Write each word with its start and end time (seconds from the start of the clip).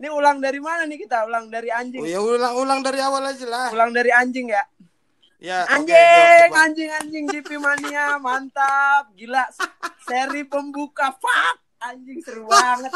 Ini 0.00 0.08
ulang 0.08 0.40
dari 0.40 0.56
mana 0.64 0.88
nih 0.88 1.04
kita? 1.04 1.28
Ulang 1.28 1.52
dari 1.52 1.68
anjing. 1.68 2.00
Oh, 2.00 2.08
ya 2.08 2.24
ulang-ulang 2.24 2.80
dari 2.80 3.04
awal 3.04 3.20
aja 3.20 3.44
lah. 3.44 3.68
Ulang 3.68 3.92
dari 3.92 4.08
anjing 4.08 4.48
ya. 4.48 4.64
Ya, 5.40 5.64
Anjing, 5.68 6.48
gua- 6.52 6.68
anjing, 6.68 6.88
anjing 7.00 7.24
GP 7.28 7.56
Mania, 7.56 8.16
mantap, 8.20 9.08
gila. 9.12 9.44
Seri 10.04 10.44
pembuka, 10.44 11.12
fuck, 11.16 11.56
anjing 11.80 12.20
seru 12.20 12.44
banget. 12.44 12.92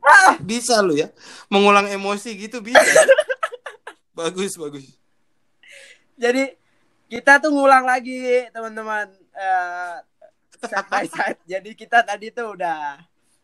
Ah, 0.00 0.36
bisa 0.40 0.80
lu 0.80 0.96
ya. 0.96 1.08
Mengulang 1.48 1.88
emosi 1.88 2.36
gitu 2.36 2.60
bisa. 2.64 2.80
bagus, 4.18 4.56
bagus. 4.56 4.96
Jadi 6.16 6.56
kita 7.08 7.40
tuh 7.40 7.52
ngulang 7.52 7.84
lagi 7.84 8.48
teman-teman 8.48 9.12
eh 9.32 9.96
side 10.60 10.88
by 10.88 11.04
side. 11.04 11.40
Jadi 11.44 11.76
kita 11.76 12.00
tadi 12.00 12.32
tuh 12.32 12.56
udah 12.56 12.96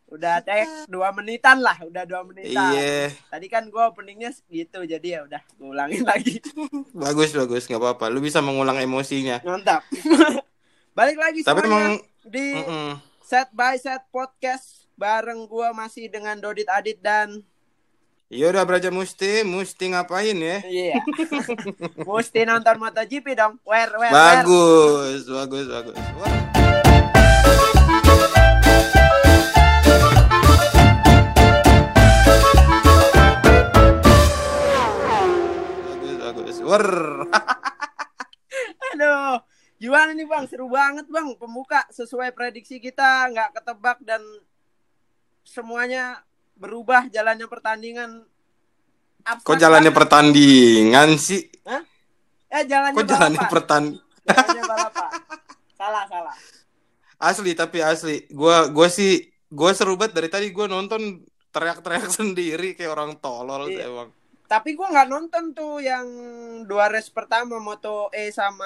udah 0.09 0.41
tek 0.41 0.89
dua 0.89 1.13
menitan 1.13 1.61
lah, 1.61 1.77
udah 1.85 2.03
dua 2.03 2.25
menitan. 2.25 2.73
Iya, 2.73 3.13
Tadi 3.29 3.45
kan 3.45 3.69
gua 3.69 3.93
openingnya 3.93 4.33
gitu, 4.49 4.81
jadi 4.81 5.07
ya 5.07 5.19
udah 5.29 5.41
gua 5.61 5.67
ulangin 5.77 6.01
lagi. 6.01 6.41
bagus, 7.05 7.29
bagus, 7.33 7.69
nggak 7.69 7.77
apa-apa. 7.77 8.09
Lu 8.09 8.19
bisa 8.19 8.41
mengulang 8.41 8.81
emosinya. 8.81 9.41
Mantap. 9.45 9.85
Balik 10.97 11.17
lagi 11.21 11.39
Tapi 11.45 11.63
emang 11.63 12.01
di 12.25 12.57
mm-mm. 12.57 12.99
set 13.23 13.47
by 13.55 13.77
set 13.77 14.03
podcast 14.09 14.89
bareng 14.99 15.47
gua 15.47 15.71
masih 15.71 16.09
dengan 16.11 16.35
Dodit 16.35 16.67
Adit 16.67 16.99
dan 16.99 17.45
Ya 18.29 18.45
udah 18.53 18.61
Braja 18.61 18.93
Musti, 18.93 19.41
Musti 19.41 19.89
ngapain 19.89 20.37
ya? 20.37 20.61
iya. 20.69 21.01
Mesti 22.05 22.45
nonton 22.45 22.77
MotoGP 22.77 23.33
dong. 23.33 23.57
Where 23.65 23.89
where 23.97 24.13
where. 24.13 24.45
Bagus, 24.45 25.25
bagus, 25.25 25.65
bagus. 25.65 25.97
Wah. 25.97 26.48
Wer. 36.69 36.87
Aduh. 38.93 39.41
Gimana 39.79 40.11
nih 40.11 40.27
Bang? 40.27 40.43
Seru 40.45 40.67
banget 40.67 41.07
Bang. 41.07 41.33
Pembuka 41.33 41.87
sesuai 41.89 42.29
prediksi 42.29 42.77
kita 42.77 43.31
nggak 43.31 43.49
ketebak 43.55 43.97
dan 44.03 44.19
semuanya 45.41 46.21
berubah 46.53 47.07
jalannya 47.07 47.47
pertandingan. 47.47 48.27
Abstrak 49.19 49.47
Kok 49.47 49.57
jalannya 49.57 49.89
banget. 49.89 49.99
pertandingan 49.99 51.09
sih? 51.15 51.41
Eh 52.49 52.63
jalannya 52.65 52.97
Kok 52.97 53.07
jalannya 53.07 53.41
pertandingan? 53.47 54.03
Jalannya 54.25 54.63
balapan. 54.63 55.09
salah 55.73 56.03
salah. 56.05 56.35
Asli 57.17 57.51
tapi 57.53 57.79
asli. 57.79 58.27
Gua 58.29 58.67
gua 58.67 58.87
sih 58.87 59.15
gua 59.47 59.71
seru 59.71 59.95
banget 59.95 60.11
dari 60.13 60.27
tadi 60.27 60.47
gua 60.51 60.67
nonton 60.67 61.23
teriak-teriak 61.49 62.11
sendiri 62.19 62.75
kayak 62.75 62.91
orang 62.91 63.15
tolol 63.17 63.71
Iya. 63.71 63.87
emang. 63.87 64.09
Tapi 64.49 64.73
gua 64.73 64.89
nggak 64.89 65.09
nonton 65.13 65.53
tuh 65.53 65.77
yang 65.77 66.09
dua 66.65 66.89
race 66.89 67.13
pertama 67.13 67.61
Moto 67.61 68.09
E 68.09 68.33
sama 68.33 68.65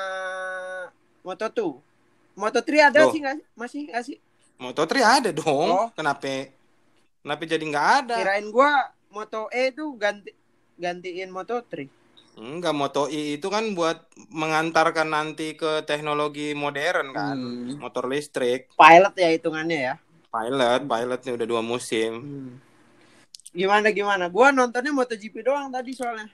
Moto 1.28 1.52
2. 1.52 2.40
Moto 2.40 2.60
3 2.64 2.88
ada 2.88 3.04
Loh. 3.04 3.12
sih 3.12 3.20
sih? 3.20 3.44
Masih 3.54 3.80
nggak 3.92 4.04
sih? 4.08 4.18
Moto3 4.64 4.94
ada 5.04 5.30
dong. 5.36 5.70
Oh. 5.76 5.88
Kenapa? 5.92 6.48
Kenapa 7.20 7.42
jadi 7.44 7.64
nggak 7.68 7.90
ada? 8.00 8.16
Kirain 8.16 8.48
gua 8.48 8.96
Moto 9.12 9.52
E 9.52 9.76
tuh 9.76 9.92
ganti 10.00 10.32
gantiin 10.80 11.30
Moto 11.30 11.60
3. 11.60 12.04
Enggak, 12.34 12.74
Moto 12.74 13.06
I 13.14 13.38
itu 13.38 13.46
kan 13.46 13.78
buat 13.78 14.10
mengantarkan 14.34 15.06
nanti 15.06 15.54
ke 15.54 15.86
teknologi 15.86 16.58
modern 16.58 17.14
kan. 17.14 17.38
Hmm. 17.38 17.78
Motor 17.78 18.10
listrik. 18.10 18.74
Pilot 18.74 19.14
ya 19.14 19.30
hitungannya 19.38 19.80
ya. 19.94 19.96
Pilot, 20.34 20.82
pilotnya 20.90 21.32
udah 21.38 21.48
dua 21.48 21.62
musim. 21.62 22.12
Gimana 23.54 23.94
gimana? 23.94 24.26
Gua 24.28 24.50
nontonnya 24.50 24.90
MotoGP 24.90 25.46
doang 25.46 25.70
tadi 25.70 25.94
soalnya. 25.94 26.26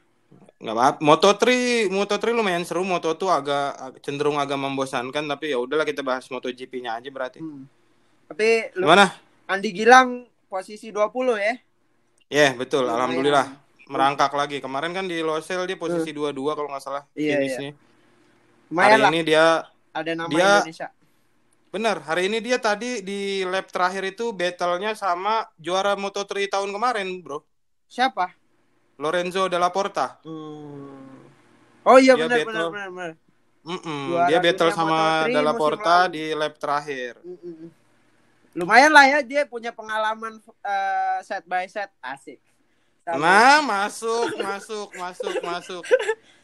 Nggak 0.60 0.76
apa 0.76 0.88
Moto3, 1.00 1.44
Moto3 1.88 2.32
lumayan 2.32 2.64
seru. 2.64 2.84
Moto2 2.84 3.24
agak 3.30 3.66
ag- 3.76 4.00
cenderung 4.00 4.36
agak 4.36 4.56
membosankan 4.56 5.24
tapi 5.26 5.52
ya 5.52 5.60
udahlah 5.60 5.84
kita 5.84 6.00
bahas 6.00 6.28
MotoGP-nya 6.28 6.96
aja 6.96 7.08
berarti. 7.08 7.40
Hmm. 7.40 7.64
Tapi 8.28 8.72
lu 8.76 8.84
Gimana? 8.84 9.12
Andi 9.48 9.70
Gilang 9.72 10.10
posisi 10.46 10.92
20 10.92 11.36
ya. 11.36 11.56
Ya, 12.30 12.48
betul. 12.54 12.84
Lumayan. 12.84 12.96
Alhamdulillah. 13.00 13.48
Merangkak 13.90 14.32
lagi. 14.32 14.60
Kemarin 14.60 14.94
kan 14.94 15.08
di 15.08 15.18
Losail 15.20 15.66
dia 15.66 15.74
posisi 15.74 16.12
22 16.12 16.36
kalau 16.54 16.70
nggak 16.70 16.84
salah. 16.84 17.04
Iya, 17.16 17.40
finishnya. 17.40 17.72
Lumayan 18.70 18.86
Hari 18.86 19.02
lah 19.02 19.10
ini 19.10 19.22
dia 19.26 19.46
ada 19.90 20.12
nama 20.14 20.30
dia- 20.30 20.62
Indonesia. 20.62 20.88
Benar, 21.70 22.02
hari 22.08 22.26
ini 22.30 22.38
dia 22.42 22.58
tadi 22.58 23.02
di 23.06 23.20
lap 23.46 23.70
terakhir 23.70 24.04
itu 24.14 24.34
battle-nya 24.34 24.92
sama 24.98 25.46
juara 25.58 25.94
Moto3 25.94 26.50
tahun 26.50 26.70
kemarin, 26.74 27.08
Bro. 27.22 27.46
Siapa? 27.88 28.34
Lorenzo 29.00 29.48
Della 29.48 29.70
Porta. 29.72 30.20
Hmm. 30.24 31.30
Oh 31.88 31.98
iya 31.98 32.14
benar 32.20 32.44
benar 32.44 32.66
benar 32.70 32.90
benar. 32.92 33.12
Mm-mm, 33.64 34.02
Juara 34.08 34.28
Dia 34.28 34.40
battle 34.40 34.72
sama 34.72 35.00
Moto3 35.00 35.34
Della 35.34 35.54
Porta 35.56 35.98
lalu. 36.06 36.14
di 36.16 36.24
lap 36.36 36.54
terakhir. 36.60 37.14
Mm-mm. 37.24 37.70
Lumayan 38.58 38.92
lah 38.92 39.06
ya 39.08 39.20
dia 39.22 39.44
punya 39.46 39.72
pengalaman 39.72 40.42
eh, 40.66 41.18
set 41.24 41.46
by 41.46 41.66
set 41.70 41.92
asik. 42.02 42.40
Sama 43.06 43.20
Nah, 43.22 43.58
masuk, 43.72 44.36
masuk, 44.38 44.90
masuk, 44.96 45.36
masuk. 45.42 45.84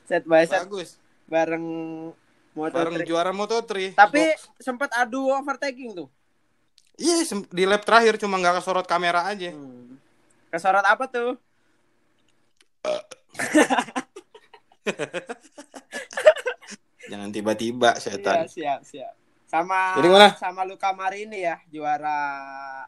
set 0.06 0.24
by 0.24 0.46
set 0.46 0.66
Bagus. 0.66 1.02
bareng 1.26 1.66
Bareng 2.56 2.96
Moto3. 2.96 3.06
juara 3.06 3.32
Moto3. 3.32 3.94
Tapi 3.94 4.32
sempat 4.58 4.90
adu 4.96 5.28
overtaking 5.28 5.92
tuh. 5.94 6.08
Iya, 6.96 7.28
sem- 7.28 7.44
di 7.46 7.68
lap 7.68 7.84
terakhir 7.84 8.16
cuma 8.16 8.40
nggak 8.40 8.64
kesorot 8.64 8.88
kamera 8.88 9.28
aja. 9.28 9.52
Hmm. 9.52 10.00
Kesorot 10.48 10.88
apa 10.88 11.06
tuh? 11.06 11.36
Jangan 17.06 17.30
tiba-tiba 17.30 17.94
Iya, 17.94 18.02
setan. 18.02 18.48
siap, 18.50 18.82
siap. 18.82 19.14
Sama 19.46 19.94
Jadi 19.96 20.08
mana? 20.10 20.30
sama 20.36 20.66
Luka 20.66 20.90
Marini 20.92 21.46
ya, 21.46 21.62
juara 21.70 22.18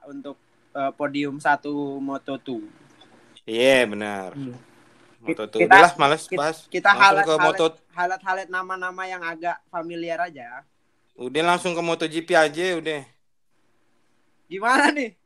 untuk 0.10 0.40
eh, 0.74 0.92
podium 0.92 1.38
satu 1.38 2.00
Moto2. 2.00 2.50
Iya, 3.46 3.86
benar. 3.86 4.34
Hmm. 4.34 4.58
Moto2. 5.28 5.54
Kita- 5.60 5.68
Udahlah, 5.68 5.94
males 6.00 6.24
kita- 6.24 6.40
bahas. 6.40 6.58
Kita 6.68 6.90
Langsung 6.96 7.04
halat 7.04 7.26
ke 7.26 7.36
Moto 7.44 7.66
halat 7.92 8.22
halat 8.24 8.48
nama-nama 8.48 9.04
yang 9.04 9.22
agak 9.22 9.58
familiar 9.68 10.20
aja. 10.24 10.64
Udah 11.18 11.44
langsung 11.44 11.74
ke 11.74 11.82
MotoGP 11.82 12.30
aja 12.38 12.66
udah. 12.78 13.02
Gimana 14.48 14.94
nih? 14.94 15.18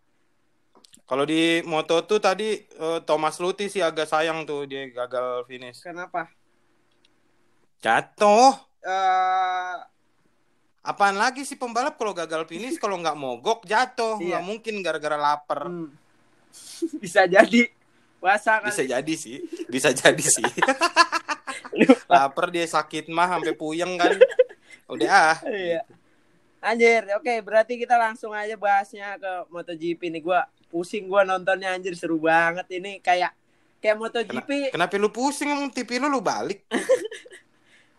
Kalau 1.06 1.28
di 1.28 1.60
Moto2 1.68 2.10
tadi 2.18 2.50
eh, 2.64 3.00
Thomas 3.04 3.36
Luthi 3.38 3.68
sih 3.68 3.84
agak 3.84 4.08
sayang 4.08 4.48
tuh 4.48 4.64
dia 4.64 4.88
gagal 4.90 5.44
finish. 5.46 5.84
Kenapa? 5.84 6.32
Jatuh. 7.84 8.56
eh 8.82 9.78
Apaan 10.82 11.14
lagi 11.14 11.46
sih 11.46 11.62
pembalap 11.62 11.94
kalau 11.94 12.10
gagal 12.10 12.50
finish 12.50 12.82
kalau 12.82 12.98
nggak 12.98 13.14
mogok 13.14 13.70
jatuh. 13.70 14.18
Iya. 14.18 14.40
Nggak 14.40 14.44
mungkin 14.50 14.76
gara-gara 14.82 15.14
lapar. 15.20 15.70
hmm. 15.70 15.94
bisa 17.04 17.24
jadi 17.30 17.70
puasa 18.22 18.62
kan. 18.62 18.70
Bisa 18.70 18.86
jadi 18.86 19.14
sih. 19.18 19.42
Bisa 19.66 19.90
jadi 19.90 20.22
sih. 20.22 20.46
lapar 22.12 22.54
dia 22.54 22.70
sakit 22.70 23.09
mah 23.09 23.26
sampai 23.34 23.58
puyeng 23.58 23.98
kan. 23.98 24.14
Udah 24.86 25.09
ah. 25.09 25.38
Iya. 25.50 25.82
Anjir, 26.62 27.09
oke 27.18 27.42
berarti 27.42 27.74
kita 27.82 27.98
langsung 27.98 28.38
aja 28.38 28.54
bahasnya 28.54 29.18
ke 29.18 29.50
MotoGP 29.50 30.14
nih. 30.14 30.22
Gua 30.22 30.46
pusing 30.70 31.09
gua 31.09 31.26
nontonnya 31.26 31.74
anjir 31.74 31.98
seru 31.98 32.22
banget 32.22 32.70
ini 32.78 33.02
kayak 33.02 33.34
kayak 33.82 33.98
MotoGP. 33.98 34.70
Kenapa 34.70 34.94
lu 35.02 35.09
pusing 35.09 35.50
emang 35.50 35.74
TV 35.74 35.98
lu 35.98 36.08
lu 36.08 36.22
balik? 36.22 36.62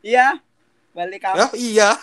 Iya. 0.02 0.34
Balik 0.98 1.22
kamu. 1.22 1.38
Ya 1.38 1.46
iya. 1.54 1.90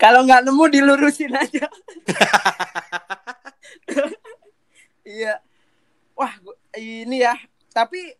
Kalau 0.00 0.24
nggak 0.24 0.48
nemu 0.48 0.64
dilurusin 0.72 1.36
aja. 1.36 1.68
Iya. 5.06 5.40
Wah, 6.18 6.34
ini 6.76 7.22
ya. 7.22 7.34
Tapi 7.70 8.14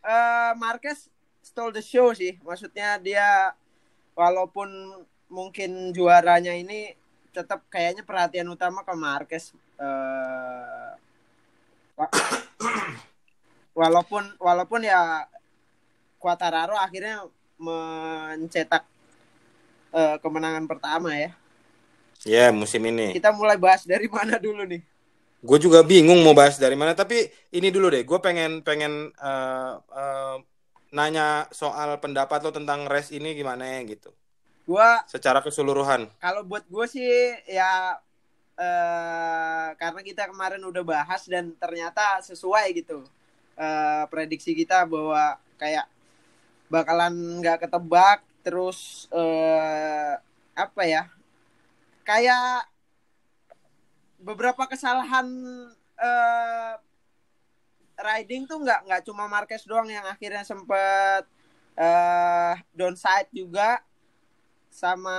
eh 0.00 0.52
Marquez 0.56 1.10
stole 1.44 1.76
the 1.76 1.84
show 1.84 2.10
sih. 2.16 2.38
Maksudnya 2.40 2.96
dia 3.02 3.52
walaupun 4.16 4.68
mungkin 5.30 5.94
juaranya 5.94 6.52
ini 6.56 6.94
tetap 7.30 7.62
kayaknya 7.70 8.02
perhatian 8.02 8.50
utama 8.50 8.82
ke 8.82 8.94
Marquez. 8.96 9.54
Wa- 11.94 12.14
walaupun 13.80 14.24
walaupun 14.40 14.82
ya 14.84 15.24
Quartararo 16.20 16.76
akhirnya 16.76 17.24
mencetak 17.56 18.84
eh, 19.92 20.16
kemenangan 20.20 20.64
pertama 20.68 21.16
ya. 21.16 21.32
Ya 22.28 22.52
musim 22.52 22.84
ini. 22.84 23.16
Kita 23.16 23.32
mulai 23.32 23.56
bahas 23.56 23.88
dari 23.88 24.04
mana 24.06 24.36
dulu 24.36 24.64
nih? 24.68 24.82
Gue 25.40 25.56
juga 25.56 25.80
bingung 25.80 26.20
mau 26.20 26.36
bahas 26.36 26.60
dari 26.60 26.76
mana. 26.76 26.92
Tapi 26.92 27.32
ini 27.56 27.72
dulu 27.72 27.88
deh. 27.88 28.04
Gue 28.04 28.20
pengen 28.20 28.60
pengen 28.60 29.08
eh, 29.16 29.72
eh, 29.80 30.36
nanya 30.92 31.48
soal 31.54 31.96
pendapat 32.02 32.44
lo 32.44 32.52
tentang 32.52 32.84
race 32.84 33.14
ini 33.14 33.32
gimana 33.32 33.64
ya 33.64 33.80
gitu. 33.88 34.10
Gua 34.68 35.02
Secara 35.08 35.40
keseluruhan. 35.40 36.06
kalau 36.20 36.44
buat 36.44 36.62
gue 36.68 36.86
sih 36.86 37.08
ya 37.48 37.96
eh 38.60 39.68
karena 39.80 40.00
kita 40.04 40.28
kemarin 40.28 40.60
udah 40.60 40.84
bahas 40.84 41.24
dan 41.24 41.56
ternyata 41.56 42.20
sesuai 42.20 42.76
gitu 42.76 43.00
eh 43.56 44.04
prediksi 44.12 44.52
kita 44.52 44.84
bahwa 44.84 45.40
kayak 45.56 45.88
bakalan 46.68 47.40
nggak 47.40 47.66
ketebak 47.66 48.20
terus 48.44 49.08
eh 49.10 50.12
apa 50.52 50.82
ya 50.84 51.08
kayak 52.04 52.66
beberapa 54.20 54.68
kesalahan 54.68 55.26
eh 56.00 56.74
riding 58.00 58.48
tuh 58.48 58.60
nggak 58.64 58.88
nggak 58.88 59.02
cuma 59.04 59.28
Marquez 59.28 59.64
doang 59.68 59.88
yang 59.88 60.04
akhirnya 60.08 60.44
sempet 60.44 61.24
eh 61.76 62.54
downside 62.72 63.28
juga 63.32 63.80
sama 64.72 65.18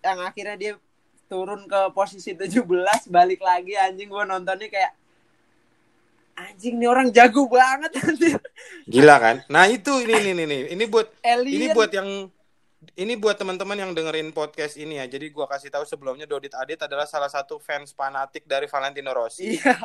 yang 0.00 0.18
akhirnya 0.24 0.56
dia 0.56 0.72
turun 1.30 1.68
ke 1.70 1.80
posisi 1.94 2.34
17 2.34 2.66
balik 3.06 3.40
lagi 3.42 3.78
anjing 3.78 4.10
gua 4.10 4.26
nontonnya 4.26 4.66
kayak 4.66 4.92
anjing 6.34 6.80
nih 6.80 6.88
orang 6.88 7.08
jago 7.12 7.44
banget 7.46 7.92
anjir. 8.02 8.40
Gila 8.88 9.16
kan? 9.20 9.36
Nah, 9.52 9.68
itu 9.68 9.92
ini 10.02 10.32
ini 10.32 10.42
ini 10.48 10.58
ini 10.72 10.84
buat 10.88 11.12
Alien. 11.20 11.52
ini 11.52 11.66
buat 11.76 11.90
yang 11.92 12.08
ini 12.96 13.12
buat 13.20 13.36
teman-teman 13.36 13.76
yang 13.76 13.92
dengerin 13.92 14.32
podcast 14.32 14.80
ini 14.80 14.96
ya. 14.96 15.04
Jadi 15.04 15.28
gua 15.28 15.44
kasih 15.44 15.68
tahu 15.68 15.84
sebelumnya 15.84 16.24
Dodit 16.24 16.56
Adit 16.56 16.80
adalah 16.80 17.04
salah 17.04 17.28
satu 17.28 17.60
fans 17.60 17.92
fanatik 17.92 18.48
dari 18.48 18.64
Valentino 18.64 19.12
Rossi. 19.12 19.60
Iya. 19.60 19.76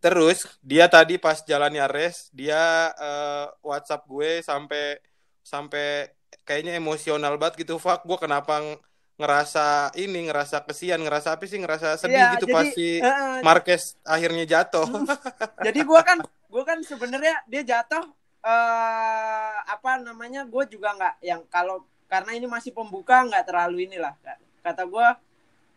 Terus 0.00 0.46
dia 0.64 0.86
tadi 0.88 1.18
pas 1.20 1.42
jalannya 1.44 1.84
race, 1.90 2.30
dia 2.32 2.88
eh, 2.94 3.46
WhatsApp 3.60 4.06
gue 4.08 4.40
sampai 4.40 4.96
sampai 5.44 6.08
kayaknya 6.46 6.78
emosional 6.78 7.36
banget 7.36 7.66
gitu. 7.66 7.76
Fuck, 7.76 8.06
gue 8.08 8.16
kenapa 8.16 8.62
ng- 8.64 8.80
ngerasa 9.20 9.92
ini, 10.00 10.24
ngerasa 10.32 10.64
kesian, 10.64 11.04
ngerasa 11.04 11.36
apa 11.36 11.44
sih, 11.44 11.60
ngerasa 11.60 12.00
sedih 12.00 12.16
Iya, 12.16 12.32
gitu 12.40 12.46
jadi, 12.48 12.54
pas 12.56 12.66
si 12.72 12.88
eh, 12.96 13.40
Marquez 13.44 13.82
akhirnya 14.00 14.44
jatuh. 14.48 14.88
jadi 15.68 15.80
gua 15.84 16.00
kan 16.00 16.24
gua 16.48 16.64
kan 16.64 16.80
sebenarnya 16.80 17.44
dia 17.44 17.62
jatuh 17.66 18.08
eh 18.40 19.52
apa 19.68 20.00
namanya 20.00 20.48
gue 20.48 20.64
juga 20.72 20.96
nggak 20.96 21.14
yang 21.20 21.44
kalau 21.52 21.84
karena 22.10 22.34
ini 22.34 22.50
masih 22.50 22.74
pembuka 22.74 23.22
nggak 23.22 23.46
terlalu 23.46 23.86
inilah 23.86 24.12
kata 24.60 24.82
gua 24.84 25.16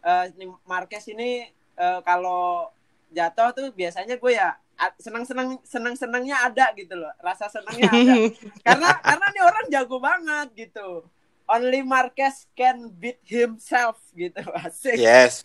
eh 0.03 0.25
ini 0.35 0.51
Marquez 0.67 1.07
ini 1.07 1.47
eh, 1.77 1.99
kalau 2.03 2.73
jatuh 3.13 3.53
tuh 3.53 3.67
biasanya 3.71 4.17
gue 4.17 4.33
ya 4.33 4.57
senang 4.99 5.23
senang 5.23 5.61
senang 5.63 5.95
senangnya 5.95 6.43
ada 6.43 6.73
gitu 6.73 6.97
loh 6.97 7.13
rasa 7.21 7.47
senangnya 7.47 7.87
ada. 7.93 8.13
Karena 8.65 8.89
karena 8.99 9.25
nih 9.31 9.43
orang 9.45 9.65
jago 9.69 9.97
banget 10.01 10.47
gitu. 10.57 11.05
Only 11.43 11.83
Marquez 11.83 12.47
can 12.55 12.87
beat 12.89 13.19
himself 13.27 13.99
gitu 14.17 14.41
asik. 14.65 14.97
Yes, 14.97 15.43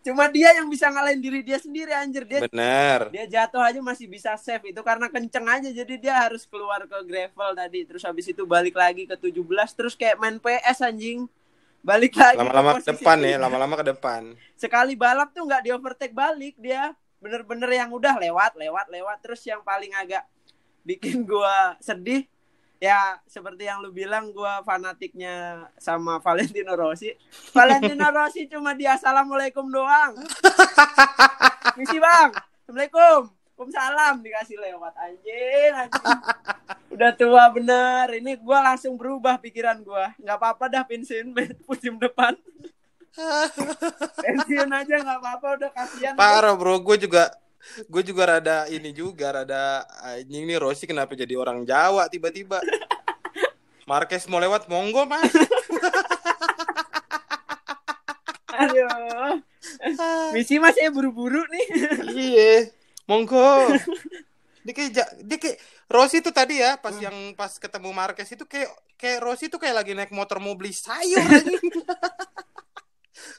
cuma 0.00 0.28
dia 0.32 0.56
yang 0.56 0.66
bisa 0.68 0.88
ngalahin 0.88 1.20
diri 1.20 1.40
dia 1.44 1.60
sendiri 1.60 1.92
anjir. 1.92 2.24
Dia 2.24 2.44
bener. 2.48 3.12
dia 3.12 3.24
jatuh 3.28 3.60
aja 3.60 3.80
masih 3.84 4.08
bisa 4.08 4.32
save. 4.40 4.72
Itu 4.72 4.80
karena 4.80 5.06
kenceng 5.12 5.46
aja 5.46 5.68
jadi 5.68 5.94
dia 6.00 6.14
harus 6.16 6.48
keluar 6.48 6.84
ke 6.88 6.98
gravel 7.04 7.50
tadi. 7.52 7.84
Terus 7.84 8.02
habis 8.04 8.26
itu 8.28 8.42
balik 8.48 8.76
lagi 8.76 9.04
ke 9.04 9.16
17 9.16 9.40
terus 9.76 9.94
kayak 9.94 10.16
main 10.16 10.36
PS 10.40 10.80
anjing. 10.84 11.28
Balik 11.80 12.12
lagi 12.12 12.36
Lama-lama 12.36 12.76
ke 12.76 12.84
posisi 12.84 13.00
depan 13.00 13.18
ya, 13.24 13.36
lama-lama 13.40 13.74
ke 13.80 13.84
depan. 13.88 14.22
sekali 14.52 14.92
balap 14.92 15.32
tuh 15.32 15.48
nggak 15.48 15.64
di 15.64 15.70
overtake 15.72 16.12
balik 16.12 16.52
dia 16.60 16.92
bener-bener 17.24 17.72
yang 17.72 17.88
udah 17.88 18.20
lewat 18.20 18.52
lewat 18.56 18.86
lewat. 18.92 19.18
Terus 19.24 19.40
yang 19.48 19.64
paling 19.64 19.92
agak 19.96 20.28
bikin 20.84 21.24
gua 21.24 21.76
sedih 21.80 22.28
ya 22.80 23.20
seperti 23.28 23.68
yang 23.68 23.84
lu 23.84 23.92
bilang 23.92 24.32
gua 24.32 24.64
fanatiknya 24.64 25.68
sama 25.76 26.18
Valentino 26.18 26.72
Rossi. 26.72 27.12
Valentino 27.52 28.08
Rossi 28.16 28.48
cuma 28.48 28.72
di 28.72 28.88
assalamualaikum 28.88 29.68
doang. 29.68 30.16
Misi 31.76 32.00
bang. 32.00 32.32
Assalamualaikum. 32.64 33.30
Waalaikumsalam. 33.60 34.24
Dikasih 34.24 34.56
lewat 34.56 34.96
anjing 34.96 35.72
anjing. 35.76 36.18
Udah 36.96 37.12
tua 37.12 37.52
bener. 37.52 38.16
Ini 38.16 38.40
gua 38.40 38.72
langsung 38.72 38.96
berubah 38.96 39.36
pikiran 39.36 39.84
gua. 39.84 40.16
Nggak 40.16 40.36
apa-apa 40.40 40.64
dah 40.72 40.82
pensiun 40.88 41.36
musim 41.68 42.00
depan. 42.00 42.32
Pensiun 44.24 44.70
aja 44.70 44.94
nggak 45.02 45.18
apa-apa 45.20 45.48
udah 45.60 45.70
kasihan. 45.74 46.14
Parah 46.16 46.54
bro, 46.54 46.78
gue 46.78 46.96
juga 47.04 47.34
gue 47.86 48.02
juga 48.02 48.36
rada 48.36 48.64
ini 48.72 48.90
juga 48.90 49.30
rada 49.30 49.84
anjing 50.00 50.48
nih 50.48 50.58
Rossi 50.58 50.88
kenapa 50.88 51.12
jadi 51.12 51.36
orang 51.36 51.64
Jawa 51.68 52.08
tiba-tiba. 52.08 52.60
Marquez 53.90 54.24
mau 54.30 54.38
lewat 54.38 54.70
monggo 54.70 55.02
mas. 55.04 55.34
aduh 58.60 59.40
misi 60.36 60.60
mas 60.60 60.76
saya 60.76 60.92
buru-buru 60.92 61.40
nih 61.48 61.66
iya, 62.12 62.52
monggo. 63.08 63.72
Dia 64.60 64.72
kayak 64.76 65.24
dia 65.24 65.38
kayak 65.40 65.56
Rossi 65.88 66.20
tuh 66.20 66.36
tadi 66.36 66.60
ya 66.60 66.76
pas 66.76 66.92
yang 67.00 67.32
pas 67.32 67.56
ketemu 67.56 67.90
Marquez 67.96 68.28
itu 68.28 68.44
kayak 68.44 68.68
kayak 69.00 69.18
Rossi 69.24 69.48
tuh 69.48 69.56
kayak 69.56 69.82
lagi 69.82 69.96
naik 69.96 70.12
motor 70.12 70.36
mau 70.36 70.52
beli 70.52 70.70
sayur. 70.76 71.24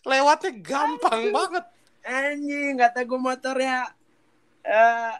Lewatnya 0.09 0.51
gampang 0.59 1.29
banget. 1.29 1.65
anjing 2.01 2.81
kata 2.81 3.05
gue 3.05 3.19
motornya 3.21 3.93
eh 4.63 5.13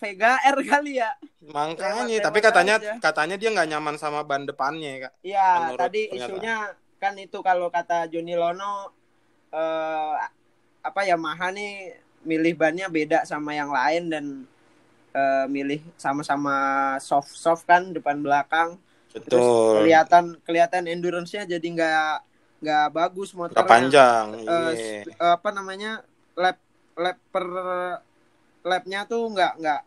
Vega 0.00 0.40
R 0.40 0.58
kali 0.64 0.96
ya 0.96 1.12
Makanya, 1.40 2.24
tapi 2.24 2.38
katanya 2.40 2.80
aja. 2.80 2.96
katanya 3.00 3.36
dia 3.36 3.52
nggak 3.52 3.68
nyaman 3.68 3.96
sama 4.00 4.24
ban 4.24 4.48
depannya 4.48 5.08
kak. 5.08 5.12
Iya, 5.20 5.76
tadi 5.76 6.08
pernyataan. 6.08 6.16
isunya 6.16 6.56
kan 7.00 7.14
itu 7.16 7.38
kalau 7.40 7.68
kata 7.68 8.08
Joni 8.08 8.36
Lono 8.36 8.92
eh 9.52 10.16
apa 10.80 11.00
Yamaha 11.04 11.52
nih 11.52 11.96
milih 12.24 12.56
bannya 12.56 12.88
beda 12.88 13.24
sama 13.24 13.52
yang 13.56 13.72
lain 13.72 14.08
dan 14.12 14.24
eh, 15.12 15.46
milih 15.48 15.80
sama-sama 15.96 16.56
soft 17.00 17.32
soft 17.32 17.64
kan 17.68 17.92
depan 17.92 18.20
belakang. 18.24 18.76
Terus 19.10 19.26
Betul. 19.26 19.74
kelihatan 19.84 20.24
kelihatan 20.44 20.82
endurance-nya 20.88 21.44
jadi 21.44 21.66
nggak 21.66 22.14
nggak 22.60 22.86
bagus 22.92 23.32
motornya. 23.32 23.68
panjang. 23.68 24.26
Eh, 24.32 24.44
iya. 24.44 24.68
sp- 25.08 25.16
apa 25.18 25.48
namanya 25.52 26.04
lap 26.36 26.56
lap 26.96 27.16
per 27.32 27.46
lapnya 28.62 29.08
tuh 29.08 29.28
nggak 29.32 29.52
nggak 29.60 29.80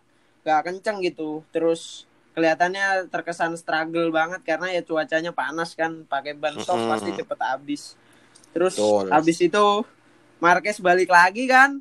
nggak 0.43 0.59
kenceng 0.65 0.97
gitu. 1.01 1.41
Terus 1.53 2.03
kelihatannya 2.33 3.13
terkesan 3.13 3.53
struggle 3.55 4.09
banget 4.09 4.41
karena 4.41 4.73
ya 4.73 4.81
cuacanya 4.81 5.31
panas 5.31 5.77
kan 5.77 6.05
pakai 6.09 6.33
ban 6.33 6.57
soft 6.61 6.83
Mm-mm. 6.83 6.91
pasti 6.91 7.11
cepet 7.13 7.39
habis. 7.39 7.83
Terus 8.53 8.75
Betul. 8.77 9.07
habis 9.09 9.37
itu 9.41 9.65
Marquez 10.37 10.77
balik 10.83 11.09
lagi 11.09 11.47
kan 11.47 11.79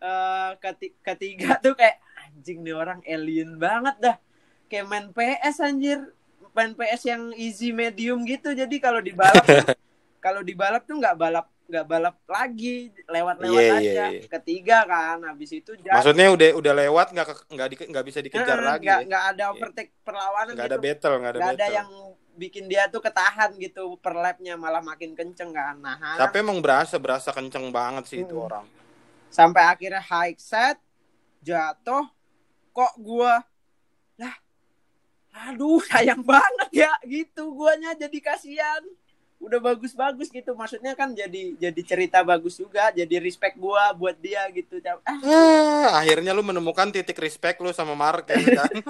eh 0.00 0.50
keti- 0.60 0.96
ketiga 1.04 1.56
tuh 1.64 1.76
kayak 1.76 2.00
anjing 2.24 2.64
nih 2.64 2.72
orang 2.76 3.00
alien 3.04 3.58
banget 3.58 3.96
dah. 4.00 4.16
Kayak 4.70 4.86
main 4.86 5.06
PS 5.10 5.60
anjir. 5.60 5.98
Main 6.50 6.74
PS 6.74 7.02
yang 7.06 7.22
easy 7.34 7.70
medium 7.70 8.22
gitu. 8.24 8.54
Jadi 8.54 8.78
kalau 8.78 9.02
di 9.02 9.10
balap 9.12 9.44
tuh- 9.44 9.66
kalau 10.24 10.40
di 10.44 10.54
balap 10.54 10.84
tuh 10.86 10.96
nggak 11.00 11.16
balap 11.18 11.49
nggak 11.70 11.86
balap 11.86 12.16
lagi 12.26 12.76
lewat-lewat 13.06 13.62
Iya, 13.62 13.72
aja 13.72 13.86
iya, 13.86 14.06
iya. 14.12 14.26
ketiga 14.28 14.82
kan 14.82 15.22
habis 15.22 15.50
itu 15.50 15.72
jatuh. 15.72 15.94
Maksudnya 15.94 16.26
udah 16.28 16.48
udah 16.52 16.72
lewat 16.76 17.06
nggak 17.10 17.26
nggak 17.48 17.68
di, 17.68 17.76
nggak 17.86 18.04
bisa 18.04 18.18
dikejar 18.18 18.58
Eh, 18.58 18.66
lagi. 18.66 18.84
nggak 18.84 18.98
ya? 18.98 19.06
nggak 19.06 19.24
ada 19.30 19.44
overtake 19.48 19.90
perlawanan 20.02 20.52
Nggak 20.52 20.66
ada 20.66 20.74
gitu 20.74 20.84
battle, 20.84 21.14
nggak 21.16 21.30
ada 21.30 21.38
ada 21.38 21.48
battle. 21.54 21.72
yang 21.72 21.90
bikin 22.32 22.64
dia 22.66 22.88
tuh 22.88 22.98
ketahan 22.98 23.50
gitu 23.54 23.82
per 23.96 24.14
lapnya 24.14 24.54
malah 24.54 24.80
makin 24.80 25.12
kenceng 25.12 25.52
kan 25.52 25.76
nah 25.76 25.94
Tapi 26.16 26.40
emang 26.40 26.58
berasa 26.58 26.96
berasa 26.96 27.30
kenceng 27.30 27.68
banget 27.68 28.04
sih 28.06 28.18
itu 28.20 28.32
Mm. 28.32 28.44
orang. 28.44 28.66
sampai 29.28 29.62
akhirnya 29.62 30.00
high 30.00 30.34
set 30.34 30.74
jatuh 31.38 32.08
kok 32.70 32.94
gua 32.96 33.44
lah 34.16 34.34
aduh 35.30 35.78
sayang 35.80 36.18
banget 36.26 36.68
ya 36.74 36.90
gitu 37.04 37.52
guanya 37.52 37.94
jadi 37.94 38.18
kasihan 38.20 38.82
udah 39.40 39.58
bagus-bagus 39.58 40.28
gitu. 40.28 40.52
Maksudnya 40.52 40.92
kan 40.92 41.16
jadi 41.16 41.56
jadi 41.56 41.80
cerita 41.82 42.20
bagus 42.20 42.60
juga 42.60 42.92
jadi 42.92 43.16
respect 43.18 43.56
gua 43.56 43.90
buat 43.96 44.14
dia 44.20 44.44
gitu. 44.52 44.78
Ah. 44.84 45.00
Ah, 45.24 45.88
akhirnya 46.04 46.36
lu 46.36 46.44
menemukan 46.44 46.92
titik 46.92 47.16
respect 47.18 47.58
lu 47.64 47.72
sama 47.72 47.96
Marquez 47.96 48.44
kan. 48.44 48.70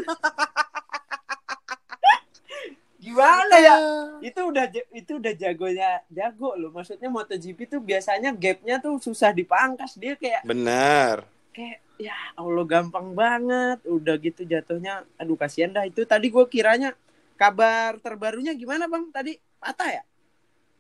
gimana 3.01 3.57
ya? 3.57 3.77
Itu 4.21 4.53
udah 4.53 4.67
itu 4.93 5.13
udah 5.17 5.33
jagonya 5.39 6.03
jago 6.11 6.59
loh. 6.59 6.75
Maksudnya 6.75 7.09
MotoGP 7.09 7.59
tuh 7.71 7.81
biasanya 7.81 8.35
gapnya 8.35 8.83
tuh 8.83 8.99
susah 9.01 9.31
dipangkas. 9.33 9.97
Dia 9.97 10.19
kayak 10.19 10.45
Bener. 10.45 11.25
kayak 11.51 11.79
ya 11.97 12.15
Allah 12.37 12.65
gampang 12.67 13.15
banget. 13.15 13.81
Udah 13.87 14.19
gitu 14.19 14.43
jatuhnya 14.45 15.07
aduh 15.17 15.39
kasihan 15.39 15.73
dah 15.73 15.87
itu. 15.87 16.03
Tadi 16.05 16.27
gue 16.29 16.45
kiranya 16.51 16.93
kabar 17.39 17.97
terbarunya 18.03 18.53
gimana 18.53 18.91
bang? 18.91 19.09
Tadi 19.15 19.33
patah 19.61 19.91
ya 19.91 20.03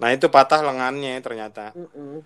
Nah 0.00 0.08
itu 0.16 0.26
patah 0.34 0.60
lengannya 0.66 1.12
ternyata. 1.26 1.60
Mm-mm. 1.74 2.18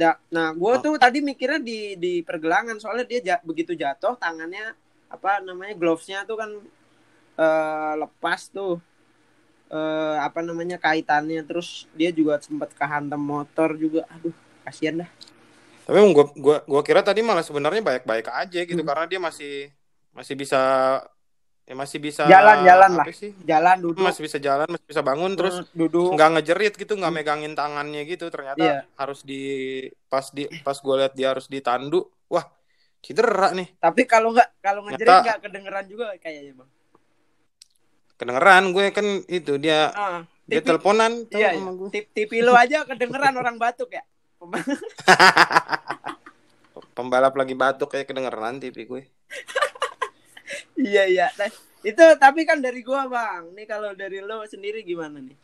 Da- 0.00 0.20
nah 0.34 0.48
gue 0.56 0.74
tuh 0.84 0.94
tadi 1.04 1.18
mikirnya 1.22 1.60
di 1.62 1.78
di 2.00 2.12
pergelangan 2.28 2.76
soalnya 2.82 3.06
dia 3.10 3.20
ja- 3.28 3.44
begitu 3.44 3.72
jatuh 3.76 4.14
tangannya 4.18 4.74
apa 5.14 5.30
namanya 5.44 5.74
glovesnya 5.80 6.24
tuh 6.28 6.36
kan 6.42 6.50
eh, 7.44 7.94
lepas 8.02 8.40
tuh 8.56 8.80
eh, 9.72 10.16
apa 10.28 10.40
namanya 10.48 10.76
kaitannya 10.86 11.40
terus 11.48 11.68
dia 11.98 12.10
juga 12.12 12.34
sempat 12.46 12.70
kehantam 12.78 13.22
motor 13.22 13.70
juga 13.82 14.02
aduh 14.14 14.34
kasihan 14.66 15.02
dah 15.04 15.10
Tapi 15.86 15.98
gua 16.16 16.24
gua 16.44 16.56
gua 16.70 16.80
kira 16.86 17.00
tadi 17.08 17.20
malah 17.28 17.42
sebenarnya 17.48 17.82
baik-baik 17.88 18.26
aja 18.40 18.58
gitu 18.70 18.80
Hmm. 18.80 18.88
karena 18.88 19.04
dia 19.10 19.20
masih 19.26 19.48
masih 20.16 20.34
bisa 20.42 20.56
ya 21.62 21.74
masih 21.74 21.98
bisa 21.98 22.26
Jalan-jalan 22.26 22.90
apa 22.92 23.00
lah. 23.02 23.14
sih? 23.14 23.30
jalan 23.42 23.76
duduk 23.78 24.02
Masih 24.02 24.22
bisa 24.22 24.36
jalan, 24.36 24.66
masih 24.66 24.86
bisa 24.86 25.00
bangun 25.00 25.32
terus 25.32 25.56
eh, 25.58 25.66
duduk 25.72 26.12
nggak 26.12 26.30
ngejerit 26.34 26.74
gitu, 26.74 26.92
nggak 26.94 27.08
Hmm. 27.08 27.18
megangin 27.18 27.54
tangannya 27.54 28.02
gitu. 28.04 28.26
Ternyata 28.28 28.58
Iya. 28.58 28.78
harus 28.94 29.22
di 29.22 29.40
pas 30.06 30.26
di 30.28 30.50
pas 30.60 30.74
gue 30.74 30.94
lihat 30.96 31.12
dia 31.12 31.30
harus 31.30 31.46
ditandu, 31.46 32.02
wah 32.26 32.44
cedera 32.98 33.50
nih. 33.50 33.66
tapi 33.76 34.04
kalau 34.04 34.30
nggak 34.30 34.48
kalau 34.58 34.86
ngejerit 34.86 35.22
nggak 35.22 35.38
kedengeran 35.40 35.84
juga 35.86 36.14
kayaknya 36.18 36.54
bang 36.54 36.70
Kedengeran 38.14 38.64
gue 38.70 38.84
kan 38.90 39.06
itu 39.26 39.52
dia 39.58 39.90
ah, 39.90 40.22
dia 40.44 40.58
tipi, 40.58 40.68
teleponan 40.68 41.26
iya, 41.28 41.50
iya. 41.52 41.70
Tip, 41.90 42.14
tipi 42.14 42.38
lo 42.38 42.54
aja 42.54 42.86
kedengeran 42.86 43.34
orang 43.34 43.58
batuk 43.58 43.90
ya 43.90 44.06
Pembalap 46.92 47.32
lagi 47.32 47.54
batuk 47.54 47.90
kayak 47.90 48.06
kedengeran 48.06 48.58
TV 48.58 48.84
gue. 48.84 49.02
iya 50.76 51.04
iya 51.04 51.26
Nah, 51.34 51.48
itu 51.82 52.04
tapi 52.16 52.44
kan 52.44 52.58
dari 52.58 52.80
gua 52.80 53.04
bang 53.06 53.50
nih 53.52 53.66
kalau 53.66 53.90
dari 53.92 54.22
lo 54.22 54.44
sendiri 54.44 54.80
gimana 54.82 55.18
nih 55.18 55.36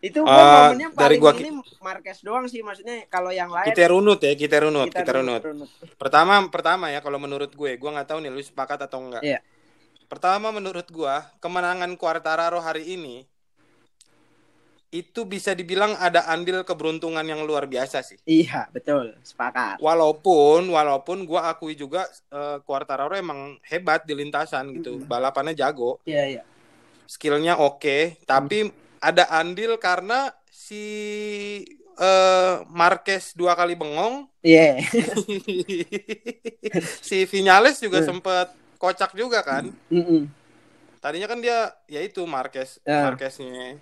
itu 0.00 0.20
gua 0.20 0.36
Eh, 0.36 0.52
momennya 0.68 0.88
dari 0.92 1.16
paling 1.16 1.20
gua- 1.20 1.36
ini 1.38 1.50
Marquez 1.80 2.18
doang 2.20 2.44
sih 2.44 2.60
maksudnya 2.60 3.08
kalau 3.08 3.32
yang 3.32 3.48
lain 3.48 3.72
Kita 3.72 3.88
runut 3.88 4.20
ya, 4.20 4.32
kita 4.32 4.56
runut, 4.60 4.88
kita 4.88 5.00
kita 5.00 5.12
runut. 5.16 5.40
runut. 5.40 5.68
Pertama, 5.96 6.44
pertama 6.48 6.92
ya 6.92 7.00
kalau 7.00 7.16
menurut 7.16 7.48
gue, 7.48 7.72
gue 7.72 7.90
nggak 7.90 8.08
tahu 8.08 8.20
nih 8.20 8.28
lu 8.28 8.40
sepakat 8.40 8.84
atau 8.84 9.00
enggak. 9.00 9.24
Iya. 9.24 9.40
Pertama 10.04 10.52
menurut 10.52 10.84
gue, 10.84 11.14
kemenangan 11.40 11.88
Quartararo 11.96 12.60
hari 12.60 12.84
ini 12.92 13.24
itu 14.94 15.26
bisa 15.26 15.50
dibilang 15.58 15.98
ada 15.98 16.22
andil 16.30 16.62
keberuntungan 16.62 17.26
yang 17.26 17.42
luar 17.42 17.66
biasa 17.66 17.98
sih. 18.06 18.14
iya 18.22 18.70
betul 18.70 19.10
sepakat 19.26 19.82
Walaupun, 19.82 20.70
walaupun 20.70 21.26
gue 21.26 21.40
akui 21.42 21.74
juga 21.74 22.06
eh, 22.30 22.62
Quartararo 22.62 23.18
emang 23.18 23.58
hebat 23.66 24.06
di 24.06 24.14
lintasan 24.14 24.70
gitu, 24.78 25.02
Mm. 25.02 25.10
balapannya 25.10 25.58
jago, 25.58 25.98
iya 26.06 26.22
iya 26.30 26.42
skillnya 27.04 27.58
oke, 27.58 28.22
tapi 28.24 28.70
ada 29.02 29.28
andil 29.34 29.76
karena 29.82 30.30
si 30.48 30.82
eh, 31.98 32.54
Marquez 32.70 33.34
dua 33.38 33.54
kali 33.54 33.74
bengong, 33.74 34.26
iya 34.42 34.82
si 37.08 37.22
Vinales 37.28 37.78
juga 37.78 38.02
Hmm. 38.02 38.18
sempet 38.18 38.48
kocak 38.78 39.14
juga 39.14 39.40
kan. 39.46 39.70
Mm-mm. 39.90 40.26
Tadinya 40.98 41.28
kan 41.28 41.38
dia 41.44 41.70
ya 41.86 42.00
itu 42.00 42.24
Marquez, 42.24 42.80
Ya. 42.82 43.04
Marqueznya 43.04 43.76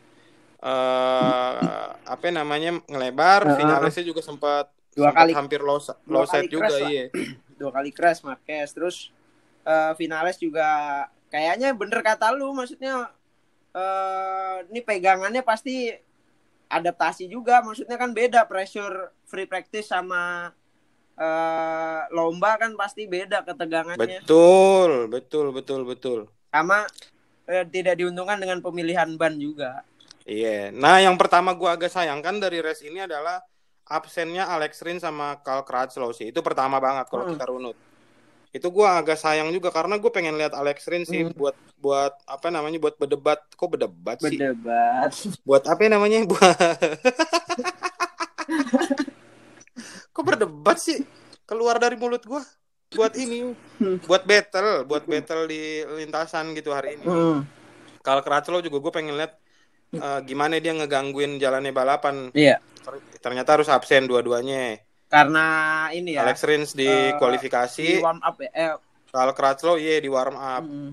eh 0.62 1.87
apa 2.07 2.26
namanya 2.31 2.78
ngelebar, 2.87 3.42
Uh-uh. 3.45 3.59
Vinalesnya 3.59 4.04
juga 4.04 4.23
sempat 4.23 4.71
Dua 4.92 5.09
sempat 5.11 5.25
kali- 5.26 5.35
hampir 5.35 5.61
low, 5.61 5.81
low 6.07 6.23
kali 6.23 6.47
juga 6.47 6.71
lah. 6.71 6.87
iya. 6.87 7.04
dua 7.59 7.71
kali 7.71 7.90
crash 7.90 8.23
Marquez 8.23 8.71
terus 8.71 8.97
eh 9.62 9.92
Vinales 9.95 10.35
juga 10.37 10.66
kayaknya 11.28 11.71
bener 11.73 12.02
kata 12.02 12.31
lu 12.31 12.50
maksudnya 12.52 13.11
eh 13.73 14.57
ini 14.69 14.81
pegangannya 14.83 15.40
pasti 15.40 15.90
adaptasi 16.66 17.26
juga 17.26 17.61
maksudnya 17.61 17.95
kan 17.95 18.11
beda 18.11 18.45
pressure 18.45 19.11
free 19.25 19.47
practice 19.47 19.88
sama 19.88 20.50
eh 21.14 22.00
lomba 22.11 22.57
kan 22.57 22.75
pasti 22.75 23.07
beda 23.07 23.42
ketegangannya 23.42 24.25
Betul, 24.25 25.07
betul, 25.07 25.52
betul, 25.52 25.81
betul. 25.85 26.19
sama 26.50 26.85
tidak 27.69 27.95
diuntungkan 27.97 28.38
dengan 28.38 28.59
pemilihan 28.59 29.09
ban 29.14 29.37
juga 29.37 29.85
Iya. 30.23 30.71
Nah, 30.71 31.02
yang 31.02 31.19
pertama 31.19 31.52
gua 31.52 31.75
agak 31.75 31.91
sayangkan 31.91 32.38
dari 32.38 32.62
race 32.62 32.83
ini 32.83 33.02
adalah 33.02 33.43
absennya 33.85 34.47
Alex 34.47 34.79
Rin 34.81 34.97
sama 34.97 35.43
Carl 35.43 35.67
Crutchlow 35.67 36.14
sih. 36.14 36.31
Itu 36.31 36.41
pertama 36.41 36.79
banget 36.79 37.11
kalau 37.11 37.26
Hmm. 37.26 37.35
kita 37.35 37.45
runut. 37.47 37.76
Itu 38.52 38.69
gua 38.69 39.00
agak 39.00 39.17
sayang 39.17 39.49
juga 39.49 39.73
karena 39.73 39.97
gue 39.97 40.12
pengen 40.12 40.37
lihat 40.37 40.52
Alex 40.52 40.85
Rin 40.87 41.02
sih 41.02 41.25
Hmm. 41.25 41.33
buat 41.33 41.57
buat 41.81 42.14
apa 42.29 42.49
namanya 42.49 42.79
buat 42.79 42.95
berdebat. 42.95 43.41
Kok 43.57 43.69
berdebat 43.75 44.21
sih? 44.21 44.37
berdebat 44.38 45.11
Buat 45.43 45.64
apa 45.67 45.83
namanya? 45.88 46.23
Buat 46.31 46.55
Kok 50.12 50.23
berdebat 50.23 50.79
sih? 50.79 51.00
Keluar 51.49 51.81
dari 51.81 51.97
mulut 51.97 52.23
gua. 52.23 52.45
Buat 52.93 53.17
ini, 53.17 53.57
Hmm. 53.81 53.97
buat 54.05 54.21
battle, 54.23 54.85
buat 54.85 55.09
battle 55.09 55.49
di 55.49 55.81
lintasan 55.97 56.52
gitu 56.52 56.76
hari 56.76 57.00
ini. 57.00 57.09
Hmm. 57.09 57.41
Carl 58.05 58.21
Crutchlow 58.21 58.61
juga 58.61 58.76
gue 58.79 58.93
pengen 58.93 59.17
lihat 59.17 59.33
eh, 59.93 60.21
gimana 60.25 60.57
dia 60.59 60.73
ngegangguin 60.73 61.37
jalannya 61.37 61.73
balapan. 61.73 62.33
iya 62.33 62.59
Ternyata 63.23 63.61
harus 63.61 63.69
absen 63.71 64.09
dua-duanya. 64.11 64.81
karena 65.13 65.45
ini 65.93 66.17
ya 66.17 66.25
Alex 66.25 66.41
Rins 66.49 66.73
di 66.73 66.89
eh, 66.89 67.13
kualifikasi, 67.21 67.85
di 67.85 68.01
warm 68.01 68.19
up 68.25 68.41
ya 68.41 68.51
eh, 68.73 69.33
Crutchlow 69.37 69.77
iya 69.77 70.01
di 70.01 70.09
warm 70.09 70.35
up. 70.35 70.65
mm, 70.65 70.91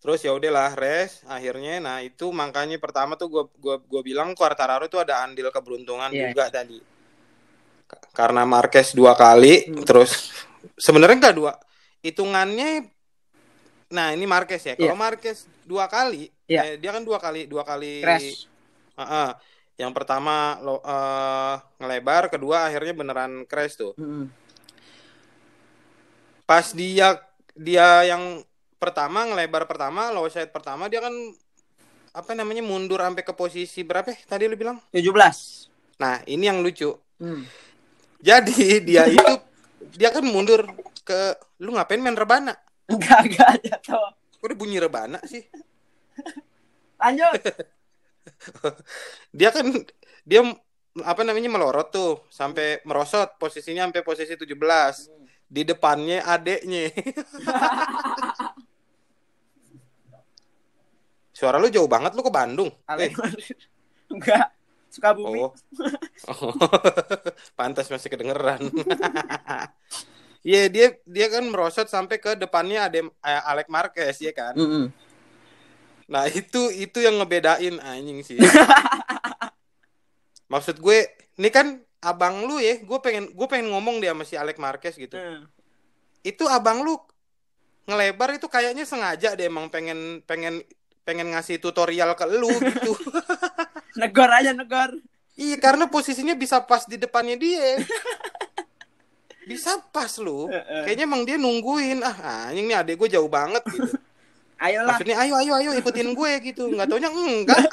Terus 0.00 0.24
ya 0.24 0.32
udahlah 0.32 0.72
race 0.72 1.20
akhirnya. 1.28 1.76
Nah 1.76 2.00
itu 2.00 2.32
makanya 2.32 2.80
pertama 2.80 3.20
tuh 3.20 3.28
gue 3.28 3.44
gua 3.60 3.76
gua 3.84 4.00
bilang 4.00 4.32
Quartararo 4.32 4.88
itu 4.88 4.96
ada 4.96 5.20
andil 5.20 5.52
keberuntungan 5.52 6.08
Iya. 6.08 6.32
juga 6.32 6.48
tadi. 6.48 6.80
Karena 8.16 8.48
Marquez 8.48 8.96
dua 8.96 9.12
kali, 9.12 9.68
Hmm. 9.68 9.84
terus 9.84 10.32
sebenarnya 10.80 11.16
enggak 11.20 11.36
dua. 11.36 11.52
Hitungannya, 12.00 12.88
nah 13.90 14.14
ini 14.14 14.22
Marquez 14.24 14.62
ya. 14.62 14.74
Kalau 14.78 14.94
Marquez 14.94 15.50
dua 15.66 15.90
kali, 15.90 16.30
Iya. 16.46 16.62
eh, 16.62 16.74
dia 16.78 16.90
kan 16.94 17.02
dua 17.02 17.18
kali 17.18 17.50
dua 17.50 17.66
kali 17.66 18.02
crash 18.02 18.46
Heeh. 18.94 19.30
Yang 19.80 19.92
pertama 19.96 20.60
lo 20.62 20.78
eh, 20.80 21.54
ngelebar, 21.82 22.30
kedua 22.30 22.70
akhirnya 22.70 22.94
beneran 22.94 23.44
crash 23.50 23.74
tuh. 23.80 23.92
Mm. 23.98 24.30
Pas 26.46 26.66
dia 26.74 27.18
dia 27.54 28.06
yang 28.06 28.42
pertama 28.78 29.26
ngelebar 29.28 29.66
pertama, 29.68 30.08
low 30.14 30.26
side 30.30 30.50
pertama 30.54 30.88
dia 30.88 31.02
kan 31.04 31.12
apa 32.10 32.34
namanya 32.34 32.62
mundur 32.64 32.98
sampai 32.98 33.22
ke 33.22 33.30
posisi 33.34 33.86
berapa? 33.86 34.10
ya 34.10 34.18
Tadi 34.26 34.50
lu 34.50 34.58
bilang? 34.58 34.82
17 34.90 35.70
Nah, 36.00 36.24
ini 36.24 36.48
yang 36.48 36.64
lucu. 36.64 36.96
Hmm. 37.20 37.44
Jadi 38.24 38.80
dia 38.82 39.04
itu 39.06 39.24
dia 39.94 40.08
kan 40.10 40.24
mundur 40.24 40.64
ke 41.04 41.36
lu 41.60 41.76
ngapain 41.76 42.00
main 42.00 42.16
rebana? 42.16 42.56
Enggak, 42.90 43.20
enggak 43.30 43.52
jatuh. 43.62 44.10
Kok 44.40 44.46
dia 44.50 44.58
bunyi 44.58 44.76
rebana 44.82 45.22
sih? 45.28 45.46
Lanjut. 47.00 47.40
Dia 49.38 49.48
kan 49.50 49.64
dia 50.28 50.44
apa 51.00 51.22
namanya 51.24 51.48
melorot 51.48 51.88
tuh 51.88 52.28
sampai 52.28 52.84
merosot 52.84 53.40
posisinya 53.40 53.88
sampai 53.88 54.04
posisi 54.04 54.36
17. 54.36 54.52
Di 55.50 55.62
depannya 55.66 56.22
adeknya. 56.22 56.92
Suara 61.40 61.56
lu 61.56 61.72
jauh 61.72 61.88
banget 61.88 62.12
lu 62.12 62.22
ke 62.22 62.30
Bandung. 62.30 62.68
Eh. 63.00 63.10
Enggak. 64.12 64.52
Suka 64.92 65.14
bumi. 65.16 65.46
oh. 65.46 65.54
Oh. 66.28 66.52
Pantas 67.58 67.88
masih 67.88 68.10
kedengeran. 68.12 68.60
Iya, 70.40 70.72
dia 70.72 70.86
dia 71.04 71.26
kan 71.28 71.44
merosot 71.44 71.88
sampai 71.88 72.16
ke 72.16 72.32
depannya 72.32 72.88
ada 72.88 72.98
eh, 73.04 73.42
Alex 73.44 73.68
Marquez 73.68 74.16
ya 74.24 74.32
kan. 74.32 74.56
Mm-mm. 74.56 74.88
Nah, 76.10 76.26
itu 76.26 76.72
itu 76.74 76.98
yang 76.98 77.20
ngebedain 77.20 77.76
anjing 77.78 78.24
sih. 78.24 78.40
Maksud 80.52 80.82
gue, 80.82 80.98
ini 81.38 81.48
kan 81.52 81.78
abang 82.02 82.48
lu 82.48 82.58
ya, 82.58 82.80
gue 82.80 82.98
pengen 82.98 83.30
gue 83.30 83.46
pengen 83.46 83.70
ngomong 83.70 84.02
dia 84.02 84.16
sama 84.16 84.24
si 84.26 84.34
Alex 84.34 84.56
Marquez 84.58 84.96
gitu. 84.96 85.14
Hmm. 85.14 85.46
Itu 86.24 86.50
abang 86.50 86.82
lu 86.82 86.98
ngelebar 87.86 88.34
itu 88.34 88.50
kayaknya 88.50 88.88
sengaja 88.88 89.36
deh 89.36 89.46
emang 89.46 89.70
pengen 89.70 90.24
pengen 90.26 90.64
pengen 91.04 91.36
ngasih 91.36 91.62
tutorial 91.62 92.16
ke 92.16 92.26
lu 92.26 92.48
gitu. 92.48 92.96
Negor 94.00 94.30
aja 94.30 94.56
negor. 94.56 94.96
Iya, 95.34 95.56
karena 95.56 95.88
posisinya 95.88 96.36
bisa 96.36 96.60
pas 96.62 96.84
di 96.84 97.00
depannya 97.00 97.38
dia. 97.38 97.80
Bisa 99.50 99.82
pas 99.90 100.12
lu. 100.22 100.46
Kayaknya 100.86 101.04
emang 101.10 101.22
dia 101.26 101.34
nungguin. 101.34 101.98
Ah, 102.06 102.46
anjing 102.46 102.70
nih 102.70 102.78
adek 102.78 102.94
gue 103.02 103.08
jauh 103.10 103.26
banget 103.26 103.62
gitu. 103.66 103.90
Ayolah, 104.60 104.92
Maksudnya 104.94 105.16
ayo 105.24 105.34
ayo 105.40 105.52
ayo 105.56 105.70
ikutin 105.74 106.12
gue 106.14 106.30
gitu. 106.52 106.68
Nggak 106.70 106.86
taunya 106.86 107.10
enggak. 107.10 107.64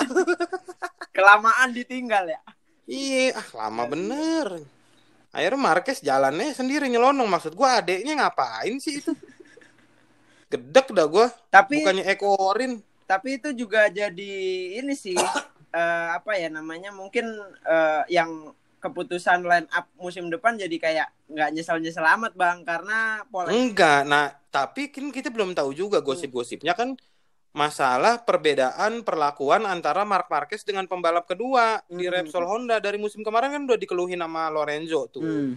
kelamaan 1.15 1.75
ditinggal 1.75 2.31
ya. 2.31 2.39
Iya, 2.88 3.36
ah 3.36 3.48
lama 3.67 3.84
bener. 3.86 4.63
Akhirnya 5.36 5.60
Marquez 5.60 6.00
jalannya 6.00 6.55
sendiri 6.55 6.88
nyelonong. 6.88 7.27
Maksud 7.27 7.53
gue 7.53 7.67
adeknya 7.67 8.24
ngapain 8.24 8.79
sih 8.79 9.03
itu? 9.03 9.12
Gedek 10.48 10.96
dah 10.96 11.05
gue. 11.05 11.27
Tapi 11.51 11.84
Bukannya 11.84 12.05
ekorin. 12.07 12.74
tapi 13.03 13.39
itu 13.39 13.55
juga 13.55 13.88
jadi 13.88 14.34
ini 14.84 14.91
sih 14.91 15.15
eh, 15.79 16.07
apa 16.12 16.36
ya 16.36 16.51
namanya 16.51 16.91
mungkin 16.91 17.24
eh, 17.63 18.03
yang 18.12 18.51
keputusan 18.77 19.41
line 19.41 19.67
up 19.69 19.89
musim 19.96 20.27
depan 20.27 20.53
jadi 20.53 20.77
kayak 20.77 21.07
nggak 21.27 21.50
nyesel 21.51 21.77
nyesel 21.77 22.05
amat 22.07 22.34
bang 22.34 22.62
karena 22.62 23.25
pola 23.25 23.50
Enggak. 23.50 24.05
Nah, 24.05 24.29
tapi 24.48 24.88
kan 24.88 25.10
kita 25.10 25.27
belum 25.27 25.51
tahu 25.51 25.74
juga 25.74 25.98
gosip-gosipnya 26.00 26.72
kan 26.72 26.93
masalah 27.51 28.22
perbedaan 28.22 29.01
perlakuan 29.01 29.65
antara 29.65 30.05
Mark 30.05 30.29
Marquez 30.29 30.62
dengan 30.62 30.86
pembalap 30.86 31.25
kedua 31.25 31.81
di 31.88 32.05
Hmm. 32.05 32.13
Repsol 32.13 32.46
Honda 32.46 32.77
dari 32.77 32.98
musim 32.98 33.25
kemarin 33.25 33.50
kan 33.50 33.65
udah 33.65 33.75
dikeluhin 33.75 34.19
sama 34.19 34.46
Lorenzo 34.48 35.10
tuh 35.10 35.25
Hmm. 35.25 35.51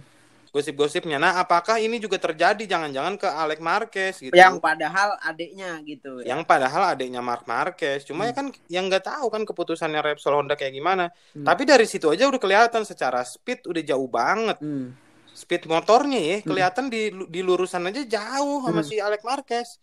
Gosip-gosipnya. 0.51 1.15
Nah, 1.15 1.39
apakah 1.39 1.79
ini 1.79 1.95
juga 1.95 2.19
terjadi 2.19 2.59
jangan-jangan 2.67 3.15
ke 3.15 3.23
Alex 3.25 3.59
Marquez 3.63 4.15
gitu? 4.19 4.35
Yang 4.35 4.59
padahal 4.59 5.15
adiknya 5.23 5.79
gitu 5.81 6.19
ya. 6.19 6.35
yang 6.35 6.43
padahal 6.43 6.91
adiknya 6.91 7.23
Mark 7.23 7.47
Marquez. 7.47 8.03
Cuma 8.03 8.27
ya 8.27 8.35
kan 8.35 8.51
yang 8.67 8.91
nggak 8.91 9.07
tahu 9.07 9.31
kan 9.31 9.47
keputusannya 9.47 10.03
Repsol 10.03 10.35
Honda 10.35 10.59
kayak 10.59 10.75
gimana. 10.75 11.07
Hmm. 11.31 11.47
Tapi 11.47 11.63
dari 11.63 11.87
situ 11.87 12.11
aja 12.11 12.27
udah 12.27 12.37
kelihatan 12.37 12.83
secara 12.83 13.23
speed 13.23 13.63
udah 13.63 13.79
jauh 13.81 14.11
banget. 14.11 14.59
Hmm. 14.59 14.91
Speed 15.31 15.71
motornya 15.71 16.19
ya 16.19 16.37
kelihatan 16.43 16.91
di 16.91 17.07
di 17.31 17.39
lurusan 17.39 17.87
aja 17.87 18.03
jauh 18.03 18.67
sama 18.67 18.83
Hmm. 18.83 18.89
si 18.91 18.99
Alex 18.99 19.23
Marquez. 19.23 19.79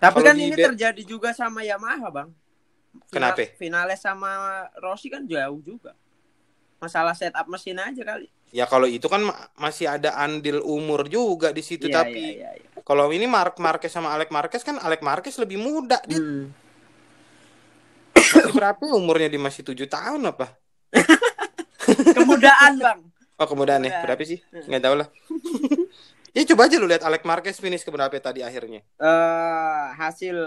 Tapi 0.00 0.20
Kalau 0.20 0.28
kan 0.32 0.36
ini 0.40 0.56
terjadi 0.56 1.02
juga 1.04 1.36
sama 1.36 1.60
Yamaha, 1.60 2.08
Bang. 2.08 2.28
Final- 3.12 3.36
Kenapa? 3.36 3.44
Finales 3.60 4.00
sama 4.00 4.32
Rossi 4.80 5.12
kan 5.12 5.28
jauh 5.28 5.60
juga. 5.60 5.92
Masalah 6.80 7.12
setup 7.12 7.44
mesin 7.46 7.76
aja 7.76 8.00
kali. 8.00 8.28
Ya 8.54 8.70
kalau 8.70 8.86
itu 8.86 9.10
kan 9.10 9.26
ma- 9.26 9.50
masih 9.58 9.90
ada 9.90 10.14
andil 10.14 10.62
umur 10.62 11.10
juga 11.10 11.50
di 11.50 11.58
situ 11.58 11.90
Iya, 11.90 12.06
tapi 12.06 12.38
iya, 12.38 12.54
iya, 12.54 12.62
iya. 12.62 12.80
kalau 12.86 13.10
ini 13.10 13.26
Mark 13.26 13.58
Marquez 13.58 13.90
sama 13.90 14.14
Alex 14.14 14.30
Marquez 14.30 14.62
kan 14.62 14.78
Alex 14.78 15.02
Marquez 15.02 15.34
lebih 15.42 15.58
muda 15.58 15.98
dia 16.06 16.22
Hmm. 16.22 16.54
masih 18.14 18.54
berapa 18.54 18.82
umurnya 18.94 19.26
dia 19.26 19.42
masih 19.42 19.66
tujuh 19.66 19.90
tahun 19.90 20.30
apa? 20.30 20.54
Kemudahan, 22.16 22.74
Bang. 22.78 23.00
Oh 23.34 23.46
kemudian 23.50 23.82
nih 23.82 23.90
Udah. 23.90 24.02
berapa 24.06 24.22
sih? 24.22 24.38
Nggak 24.48 24.82
tahu 24.86 24.94
lah. 25.02 25.08
ya 26.38 26.42
coba 26.54 26.70
aja 26.70 26.76
lu 26.78 26.86
lihat 26.86 27.02
Alex 27.02 27.22
Marquez 27.26 27.58
finish 27.58 27.82
ke 27.82 27.90
berapa 27.90 28.14
tadi 28.22 28.46
akhirnya. 28.46 28.86
eh 29.02 29.84
hasil 29.98 30.38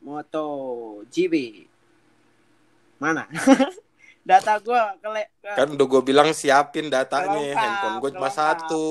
Moto 0.00 0.46
GP 1.10 1.66
mana? 3.02 3.26
Data 4.20 4.60
gua 4.60 4.94
kele 5.00 5.32
ke 5.40 5.50
Kan 5.56 5.68
udah 5.74 5.86
gue 5.88 6.02
bilang 6.04 6.28
siapin 6.36 6.92
datanya, 6.92 7.34
Kelengkap, 7.34 7.58
handphone 7.58 7.96
gue 7.98 8.10
cuma 8.14 8.30
satu. 8.30 8.88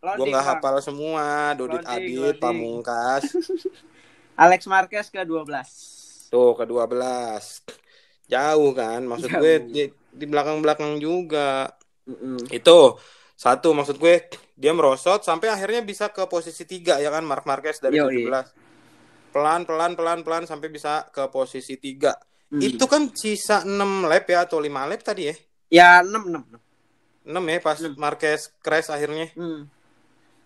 Gue 0.00 0.26
nggak 0.30 0.46
hafal 0.46 0.76
semua. 0.80 1.52
Dodit 1.58 1.82
Loading, 1.82 1.90
Adit, 1.90 2.16
loading. 2.16 2.40
Pamungkas. 2.40 3.22
Alex 4.42 4.68
Marquez 4.70 5.06
ke 5.10 5.20
12. 5.24 6.30
Tuh 6.30 6.52
ke 6.54 6.64
12 6.68 7.86
Jauh 8.26 8.70
kan, 8.74 9.00
maksud 9.06 9.30
Jauh. 9.30 9.38
gue 9.38 9.54
di, 9.70 9.82
di 10.10 10.24
belakang-belakang 10.26 10.98
juga. 10.98 11.70
Mm-mm. 12.06 12.50
Itu 12.50 12.98
satu 13.36 13.76
maksud 13.76 14.00
gue 14.00 14.26
dia 14.56 14.72
merosot 14.72 15.20
sampai 15.20 15.52
akhirnya 15.52 15.84
bisa 15.84 16.08
ke 16.08 16.24
posisi 16.24 16.64
tiga 16.64 16.96
ya 16.96 17.12
kan 17.12 17.20
Mark 17.22 17.44
Marquez 17.44 17.78
dari 17.78 18.00
Yoi. 18.00 18.24
17 18.24 19.36
pelan 19.36 19.68
pelan 19.68 19.92
pelan 19.92 20.24
pelan 20.24 20.48
sampai 20.48 20.72
bisa 20.72 21.04
ke 21.12 21.28
posisi 21.28 21.76
tiga 21.76 22.16
Hmm. 22.46 22.62
itu 22.62 22.84
kan 22.84 23.10
sisa 23.10 23.60
6 23.60 23.74
lap 24.02 24.24
ya 24.24 24.46
atau 24.46 24.56
5 24.56 24.86
lap 24.86 25.02
tadi 25.02 25.22
ya 25.24 25.34
Ya 25.66 25.90
6 26.00 26.30
6. 26.30 26.46
6 27.26 27.42
ya 27.44 27.58
pas 27.58 27.74
Hmm. 27.76 27.94
Marquez 27.96 28.54
crash 28.60 28.86
akhirnya 28.86 29.34
Hmm. 29.34 29.66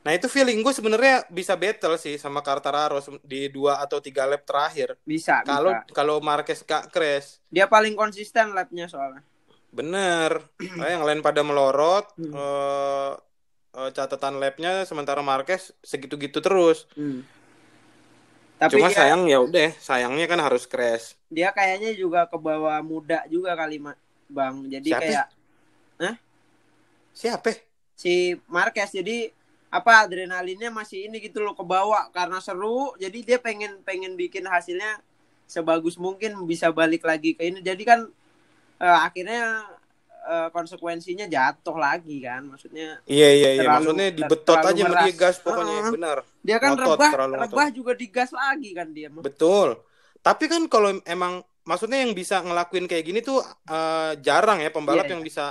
nah 0.01 0.13
itu 0.13 0.25
feeling 0.27 0.59
gue 0.59 0.73
sebenarnya 0.73 1.29
bisa 1.29 1.53
battle 1.55 1.95
sih 1.95 2.17
sama 2.17 2.41
Quartararo 2.41 2.97
di 3.21 3.49
dua 3.49 3.79
atau 3.79 4.01
tiga 4.01 4.25
lap 4.25 4.43
terakhir 4.43 4.97
Bisa, 5.03 5.45
kalau 5.45 5.77
kalau 5.93 6.17
Marquez 6.19 6.63
gak 6.63 6.89
crash 6.89 7.37
Dia 7.47 7.67
paling 7.67 7.93
konsisten 7.93 8.51
lapnya 8.51 8.89
soalnya. 8.89 9.21
bener 9.71 10.41
Kayak 10.81 10.91
yang 10.91 11.05
lain 11.05 11.21
pada 11.21 11.45
melorot 11.45 12.09
Hmm. 12.17 12.33
eh, 12.33 13.13
eh, 13.77 13.91
catatan 13.93 14.41
lapnya 14.41 14.83
sementara 14.83 15.21
Marquez 15.21 15.77
segitu-gitu 15.79 16.41
terus 16.41 16.89
Hmm. 16.97 17.21
Tapi 18.61 18.79
Cuma 18.79 18.89
dia, 18.89 18.97
sayang 18.97 19.23
ya 19.33 19.39
udah, 19.47 19.69
sayangnya 19.87 20.27
kan 20.31 20.41
harus 20.47 20.65
crash. 20.73 21.07
dia 21.37 21.49
kayaknya 21.57 21.91
juga 22.03 22.21
ke 22.31 22.37
bawah 22.47 22.79
muda 22.91 23.19
juga 23.35 23.51
kali 23.61 23.77
Bang. 24.37 24.57
Jadi 24.75 24.91
Siapa? 24.91 25.01
kayak 25.01 25.27
Siapa? 27.15 27.51
si 27.99 28.35
Marquez 28.49 28.91
jadi 28.99 29.31
apa 29.71 30.03
adrenalinnya 30.03 30.71
masih 30.75 31.07
ini 31.07 31.23
gitu 31.23 31.39
loh 31.45 31.55
ke 31.55 31.63
bawah 31.63 32.11
karena 32.17 32.39
seru 32.43 32.91
jadi 32.99 33.19
dia 33.23 33.39
pengen 33.39 33.73
pengen 33.87 34.13
bikin 34.19 34.45
hasilnya 34.51 34.99
sebagus 35.47 35.95
mungkin 36.01 36.31
bisa 36.51 36.75
balik 36.75 37.03
lagi 37.07 37.31
ke 37.39 37.43
ini 37.51 37.59
jadi 37.63 37.83
kan 37.87 38.01
eh, 38.83 39.01
akhirnya 39.09 39.43
eh, 40.31 40.49
konsekuensinya 40.49 41.27
jatuh 41.27 41.75
lagi 41.75 42.23
kan 42.23 42.47
maksudnya 42.47 43.03
Iya 43.05 43.29
iya 43.29 43.49
iya, 43.51 43.61
Terlalu- 43.61 43.75
maksudnya 43.91 44.07
dibetot 44.13 44.59
aja 44.63 44.83
ngeras. 44.85 45.15
gas 45.15 45.37
pokoknya, 45.39 45.75
Heeh. 45.77 45.93
benar. 45.93 46.19
dia 46.41 46.57
kan 46.57 46.71
Ngotot, 46.73 46.87
rebah 46.95 47.11
ngotot. 47.11 47.41
rebah 47.43 47.69
juga 47.71 47.93
digas 47.93 48.31
lagi 48.31 48.71
kan 48.71 48.89
dia. 48.89 49.09
Betul. 49.11 49.83
Tapi 50.19 50.45
kan 50.47 50.63
kalau 50.67 50.89
emang 51.05 51.41
maksudnya 51.63 52.01
yang 52.01 52.13
bisa 52.13 52.41
ngelakuin 52.41 52.87
kayak 52.87 53.03
gini 53.03 53.21
tuh 53.21 53.41
eh, 53.67 54.13
jarang 54.19 54.59
ya 54.59 54.71
pembalap 54.71 55.05
Iya, 55.05 55.13
yang 55.13 55.23
bisa 55.23 55.47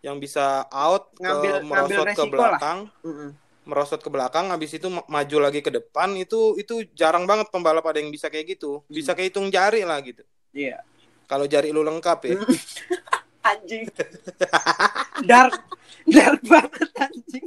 yang 0.00 0.16
bisa 0.16 0.46
out 0.66 1.14
Ngambil- 1.14 1.30
ke 1.54 1.62
ngambil 1.62 1.62
merosot 1.94 2.02
ke 2.02 2.08
resiko 2.08 2.24
lah. 2.26 2.34
belakang, 2.34 2.78
Mm-mm. 3.02 3.28
merosot 3.62 4.00
ke 4.00 4.10
belakang 4.10 4.46
habis 4.48 4.70
itu 4.72 4.88
ma- 4.88 5.06
maju 5.06 5.36
lagi 5.38 5.60
ke 5.60 5.70
depan 5.70 6.10
itu 6.16 6.56
itu 6.56 6.74
jarang 6.92 7.22
banget 7.22 7.46
pembalap 7.48 7.84
ada 7.84 7.96
yang 7.96 8.08
bisa 8.08 8.26
kayak 8.26 8.56
gitu. 8.56 8.82
Bisa 8.88 9.12
kehitung 9.12 9.46
jari 9.48 9.82
lah 9.82 10.00
gitu. 10.00 10.24
iya 10.50 10.82
Kalau 11.24 11.46
jari 11.46 11.70
lu 11.70 11.80
lengkap 11.80 12.18
ya. 12.24 12.34
anjing 13.42 13.84
dark 15.28 15.54
dark 16.06 16.40
banget 16.46 16.90
anjing 16.98 17.46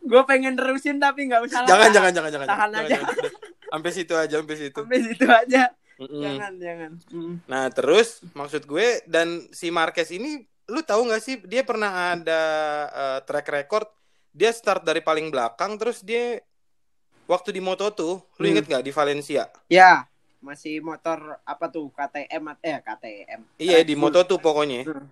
gue 0.00 0.22
pengen 0.26 0.54
terusin 0.58 0.96
tapi 0.98 1.28
nggak 1.30 1.42
usah 1.46 1.64
lah. 1.64 1.68
jangan 1.68 1.90
jangan 1.92 2.12
jangan 2.12 2.30
jangan. 2.32 2.48
Tahan 2.48 2.68
jangan, 2.68 2.84
aja. 2.84 2.92
jangan. 2.96 3.14
Sampai 3.70 3.90
situ 3.94 4.14
aja, 4.18 4.34
sampai 4.42 4.56
situ. 4.58 4.80
sampai 4.82 5.00
situ 5.06 5.26
aja 5.30 5.62
Mm-mm. 6.00 6.22
jangan 6.24 6.52
jangan 6.56 6.90
Mm. 7.12 7.34
Nah 7.44 7.64
terus 7.68 8.24
maksud 8.32 8.64
gue 8.64 9.04
dan 9.04 9.46
si 9.52 9.68
Marquez 9.68 10.08
ini 10.10 10.40
lu 10.72 10.80
tahu 10.80 11.06
nggak 11.10 11.22
sih 11.22 11.36
dia 11.44 11.62
pernah 11.66 12.16
ada 12.16 12.42
eh, 12.88 13.18
track 13.28 13.46
record 13.52 13.86
dia 14.30 14.54
start 14.54 14.86
dari 14.86 15.02
paling 15.02 15.28
belakang 15.28 15.76
terus 15.76 16.00
dia 16.00 16.38
waktu 17.30 17.54
di 17.54 17.62
Moto 17.62 17.86
tuh 17.94 18.14
lu 18.36 18.44
Hmm. 18.44 18.50
inget 18.50 18.64
nggak 18.66 18.82
di 18.82 18.90
Valencia? 18.90 19.46
ya 19.70 20.04
masih 20.40 20.80
motor 20.80 21.36
apa 21.44 21.68
tuh 21.68 21.92
KTM 21.92 22.56
eh 22.64 22.78
KTM 22.80 23.40
Iya 23.60 23.84
di. 23.84 23.92
Moto 23.92 24.24
tuh 24.24 24.40
pokoknya. 24.40 24.88
Hmm. 24.88 25.04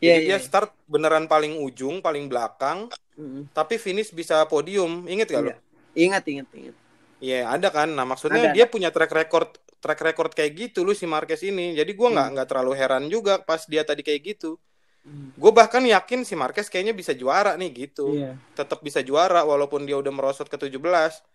Jadi 0.00 0.04
Iya, 0.04 0.14
dia 0.20 0.36
iya. 0.36 0.38
start 0.40 0.72
beneran 0.84 1.24
paling 1.24 1.56
ujung 1.60 2.00
paling 2.00 2.26
belakang 2.26 2.88
Mm. 3.14 3.46
tapi 3.54 3.78
finish 3.78 4.10
bisa 4.10 4.42
podium 4.44 5.06
inget 5.06 5.30
gak 5.30 5.42
lu? 5.44 5.50
Iya. 5.54 5.56
ingat 5.94 6.24
ingat 6.26 6.48
ingat 6.50 6.76
Iya 7.22 7.46
ada 7.46 7.68
kan. 7.70 7.88
Nah 7.88 8.02
maksudnya 8.02 8.50
Ada, 8.50 8.54
dia 8.56 8.66
punya 8.66 8.90
track 8.90 9.12
record 9.14 9.48
track 9.78 10.00
record 10.02 10.32
kayak 10.34 10.52
gitu 10.58 10.82
lu 10.82 10.92
si 10.92 11.06
Marquez 11.06 11.40
ini. 11.46 11.72
Jadi 11.72 11.94
gua 11.94 12.10
nggak 12.10 12.26
Hmm. 12.26 12.34
nggak 12.34 12.48
terlalu 12.50 12.72
heran 12.74 13.04
juga 13.06 13.38
pas 13.38 13.62
dia 13.64 13.86
tadi 13.86 14.02
kayak 14.02 14.34
gitu. 14.34 14.58
Mm. 15.04 15.36
Gue 15.36 15.52
bahkan 15.52 15.84
yakin 15.84 16.24
si 16.24 16.32
Marquez 16.32 16.72
kayaknya 16.72 16.96
bisa 16.96 17.12
juara 17.12 17.60
nih 17.60 17.88
gitu. 17.88 18.16
Iya. 18.16 18.40
Tetap 18.56 18.80
bisa 18.80 19.04
juara 19.04 19.44
walaupun 19.44 19.84
dia 19.84 20.00
udah 20.00 20.08
merosot 20.08 20.48
ke 20.48 20.56
17. 20.56 20.80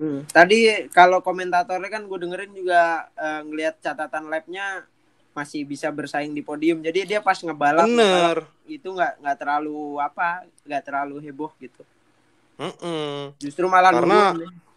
Hmm. 0.01 0.25
Tadi 0.25 0.89
kalau 0.89 1.21
komentatornya 1.21 1.85
kan 1.93 2.09
gue 2.09 2.17
dengerin 2.17 2.49
juga 2.57 3.05
eh, 3.13 3.41
ngelihat 3.45 3.77
catatan 3.77 4.25
labnya 4.25 4.89
masih 5.37 5.69
bisa 5.69 5.93
bersaing 5.93 6.33
di 6.33 6.41
podium. 6.41 6.81
Jadi 6.81 7.13
dia 7.13 7.21
pas 7.21 7.37
ngebalap, 7.37 7.85
ngebalap 7.85 8.49
itu 8.65 8.89
nggak 8.89 9.21
nggak 9.21 9.37
terlalu 9.37 10.01
apa, 10.01 10.49
nggak 10.65 10.83
terlalu 10.89 11.15
heboh 11.29 11.53
gitu. 11.61 11.85
Mm-mm. 12.57 13.37
Justru 13.37 13.69
malah 13.69 13.93
Karena- 13.93 14.33
nungguin. 14.33 14.67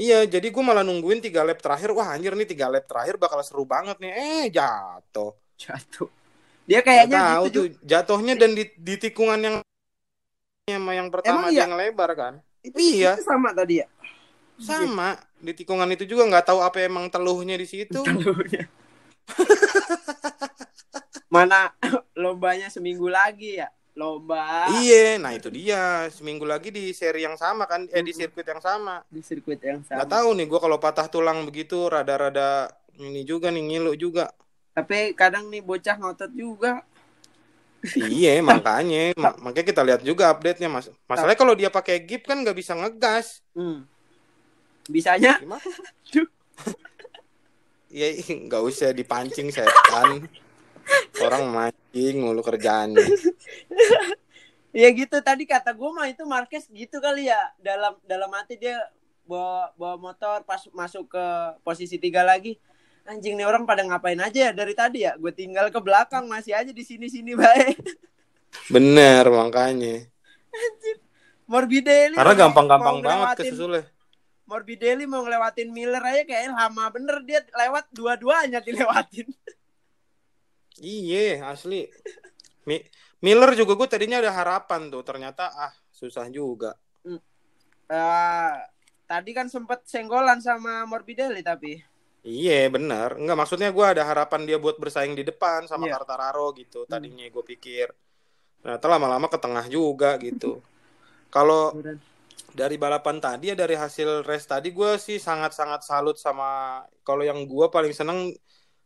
Iya, 0.00 0.24
jadi 0.24 0.48
gue 0.48 0.64
malah 0.64 0.80
nungguin 0.80 1.20
tiga 1.20 1.44
lap 1.44 1.60
terakhir. 1.60 1.92
Wah 1.92 2.16
anjir 2.16 2.32
nih 2.32 2.48
tiga 2.48 2.72
lap 2.72 2.88
terakhir 2.88 3.20
bakal 3.20 3.36
seru 3.44 3.68
banget 3.68 4.00
nih. 4.00 4.12
Eh 4.16 4.44
jatuh. 4.48 5.36
jatuh. 5.60 6.08
Dia 6.70 6.86
kayaknya 6.86 7.18
tahu 7.18 7.44
gitu 7.50 7.58
tuh 7.58 7.66
jatuhnya 7.82 8.34
dan 8.38 8.54
di, 8.54 8.62
di 8.78 8.94
tikungan 8.94 9.42
yang 9.42 9.56
sama 10.70 10.94
yang 10.94 11.10
pertama 11.10 11.50
Emang 11.50 11.52
iya? 11.52 11.66
yang 11.66 11.74
lebar 11.74 12.10
kan. 12.14 12.34
Itu, 12.62 12.78
Iya. 12.78 13.18
itu 13.18 13.26
sama 13.26 13.50
tadi 13.50 13.82
ya. 13.82 13.90
Sama 14.62 15.18
di 15.42 15.50
tikungan 15.50 15.90
itu 15.90 16.06
juga 16.06 16.30
nggak 16.30 16.46
tahu 16.46 16.62
apa 16.62 16.78
emang 16.86 17.10
teluhnya 17.10 17.58
di 17.58 17.66
situ. 17.66 17.96
Taluhnya. 18.06 18.70
Mana 21.34 21.74
lombanya 22.14 22.70
seminggu 22.70 23.10
lagi 23.10 23.58
ya? 23.58 23.66
Lomba 23.98 24.70
Iya, 24.80 25.18
nah 25.18 25.34
itu 25.34 25.50
dia 25.50 26.06
seminggu 26.14 26.46
lagi 26.46 26.70
di 26.70 26.94
seri 26.94 27.26
yang 27.26 27.34
sama 27.34 27.66
kan, 27.66 27.90
eh 27.90 28.06
di 28.06 28.14
sirkuit 28.14 28.46
yang 28.46 28.62
sama. 28.62 29.02
di 29.10 29.18
sirkuit 29.18 29.58
yang 29.58 29.82
sama. 29.82 29.98
Nggak 30.00 30.10
tahu 30.14 30.28
nih 30.38 30.46
gue 30.46 30.60
kalau 30.62 30.78
patah 30.78 31.10
tulang 31.10 31.42
begitu 31.42 31.90
rada-rada 31.90 32.70
ini 33.02 33.26
juga 33.26 33.50
nih 33.50 33.66
ngilu 33.66 33.98
juga. 33.98 34.30
Tapi 34.70 35.12
kadang 35.18 35.50
nih 35.50 35.62
bocah 35.62 35.96
ngotot 35.98 36.30
juga. 36.32 36.82
iya 37.96 38.38
makanya. 38.44 39.16
Ma- 39.18 39.38
makanya 39.40 39.66
kita 39.66 39.82
lihat 39.82 40.00
juga 40.06 40.30
update 40.30 40.62
nya 40.62 40.68
mas. 40.70 40.86
Masalahnya 41.10 41.38
kalau 41.38 41.54
dia 41.58 41.70
pakai 41.72 41.98
gip 42.02 42.26
kan 42.28 42.38
nggak 42.38 42.56
bisa 42.56 42.76
ngegas. 42.78 43.42
Hmm. 43.54 43.86
Bisanya? 44.90 45.38
Ya 47.90 48.06
nggak 48.14 48.62
usah 48.62 48.94
dipancing 48.94 49.50
setan. 49.50 50.30
Orang 51.18 51.50
mancing 51.50 52.22
mulu 52.22 52.38
kerjaannya. 52.38 53.02
Iya 54.70 54.88
gitu 55.02 55.18
tadi 55.18 55.42
kata 55.42 55.74
gue 55.74 55.90
mah 55.90 56.06
itu 56.06 56.22
Marquez 56.22 56.70
gitu 56.70 57.02
kali 57.02 57.26
ya. 57.26 57.50
Dalam 57.58 57.98
dalam 58.06 58.30
hati 58.30 58.54
dia 58.54 58.78
bawa 59.26 59.74
bawa 59.74 59.98
motor 59.98 60.46
pas 60.46 60.62
masuk 60.70 61.10
ke 61.10 61.24
posisi 61.66 61.98
tiga 61.98 62.22
lagi 62.22 62.62
anjing 63.10 63.34
nih 63.34 63.42
orang 63.42 63.66
pada 63.66 63.82
ngapain 63.82 64.16
aja 64.16 64.48
ya 64.48 64.52
dari 64.52 64.70
tadi 64.70 65.02
ya 65.02 65.18
gue 65.18 65.30
tinggal 65.30 65.66
ke 65.68 65.80
belakang 65.82 66.24
masih 66.24 66.54
aja 66.54 66.70
di 66.70 66.80
sini 66.80 67.06
sini 67.06 67.34
baik 67.34 67.78
Bener 68.66 69.26
makanya. 69.26 70.06
Morbidelli 71.46 72.14
Karena 72.14 72.34
gampang-gampang 72.36 72.96
mau 72.98 73.02
banget 73.02 73.26
ngelewatin- 73.34 73.46
kesusulnya. 73.46 73.82
Morbidelli 74.42 75.04
mau 75.06 75.22
ngelewatin 75.22 75.70
Miller 75.70 76.02
aja 76.02 76.22
kayak 76.24 76.50
lama 76.50 76.84
bener 76.90 77.16
dia 77.22 77.42
lewat 77.48 77.86
dua-duanya 77.90 78.58
dilewatin 78.58 79.30
Iya, 80.76 81.44
asli. 81.46 81.86
Mi- 82.64 82.82
Miller 83.20 83.52
juga 83.52 83.76
gue 83.76 83.84
tadinya 83.86 84.16
ada 84.16 84.32
harapan 84.32 84.88
tuh, 84.88 85.04
ternyata 85.04 85.52
ah 85.52 85.70
susah 85.92 86.24
juga. 86.26 86.72
Eh, 87.86 88.54
tadi 89.04 89.30
kan 89.30 89.46
sempet 89.46 89.84
senggolan 89.84 90.40
sama 90.40 90.88
Morbidelli 90.88 91.44
tapi 91.44 91.76
Iya, 92.20 92.68
bener. 92.68 93.16
Enggak, 93.16 93.36
maksudnya 93.36 93.72
gue 93.72 93.86
ada 93.86 94.04
harapan 94.04 94.44
dia 94.44 94.60
buat 94.60 94.76
bersaing 94.76 95.16
di 95.16 95.24
depan 95.24 95.64
sama 95.64 95.88
Iya. 95.88 95.96
Quartararo 95.96 96.52
gitu. 96.52 96.84
Tadinya 96.84 97.24
gue 97.24 97.44
pikir. 97.44 97.88
Nah, 98.60 98.76
lama-lama 98.76 99.26
ke 99.32 99.40
tengah 99.40 99.64
juga 99.72 100.20
gitu. 100.20 100.60
Kalau 101.32 101.72
dari 102.50 102.76
balapan 102.76 103.22
tadi 103.22 103.54
ya 103.54 103.56
dari 103.56 103.78
hasil 103.78 104.26
race 104.26 104.44
tadi 104.50 104.74
gue 104.74 104.98
sih 104.98 105.22
sangat-sangat 105.22 105.86
salut 105.86 106.18
sama 106.18 106.82
kalau 107.06 107.22
yang 107.22 107.46
gue 107.46 107.66
paling 107.70 107.94
seneng 107.94 108.34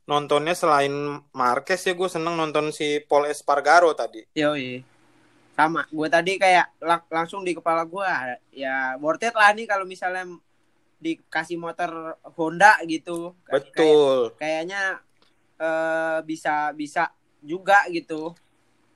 nontonnya 0.05 0.53
selain 0.53 0.92
Marquez 1.33 1.81
ya 1.81 1.97
gue 1.97 2.09
seneng 2.12 2.37
nonton 2.37 2.68
si 2.70 3.01
Paul 3.09 3.25
Espargaro 3.27 3.97
tadi. 3.97 4.20
Yoi. 4.37 4.85
Sama, 5.55 5.87
gue 5.87 6.09
tadi 6.11 6.37
kayak 6.37 6.83
lang- 6.83 7.09
langsung 7.09 7.47
di 7.47 7.55
kepala 7.57 7.87
gue 7.87 8.05
ya 8.53 8.99
worth 9.01 9.23
it 9.23 9.33
lah 9.33 9.55
nih 9.55 9.64
kalau 9.70 9.87
misalnya 9.87 10.27
dikasih 11.05 11.61
motor 11.61 12.17
Honda 12.33 12.81
gitu. 12.88 13.37
Kayak- 13.45 13.53
Betul. 13.69 14.19
kayaknya 14.40 14.83
eh, 15.55 16.19
bisa 16.25 16.73
bisa 16.73 17.12
juga 17.38 17.85
gitu. 17.93 18.33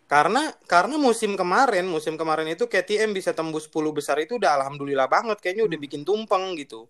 Karena 0.08 0.50
karena 0.64 0.96
musim 0.96 1.36
kemarin, 1.36 1.84
musim 1.84 2.16
kemarin 2.16 2.48
itu 2.48 2.64
KTM 2.64 3.12
bisa 3.12 3.36
tembus 3.36 3.68
10 3.68 3.92
besar 3.92 4.16
itu 4.18 4.40
udah 4.40 4.56
alhamdulillah 4.56 5.04
banget 5.06 5.36
kayaknya 5.38 5.68
udah 5.68 5.76
Hmm. 5.76 5.84
bikin 5.84 6.02
tumpeng 6.02 6.56
gitu. 6.56 6.88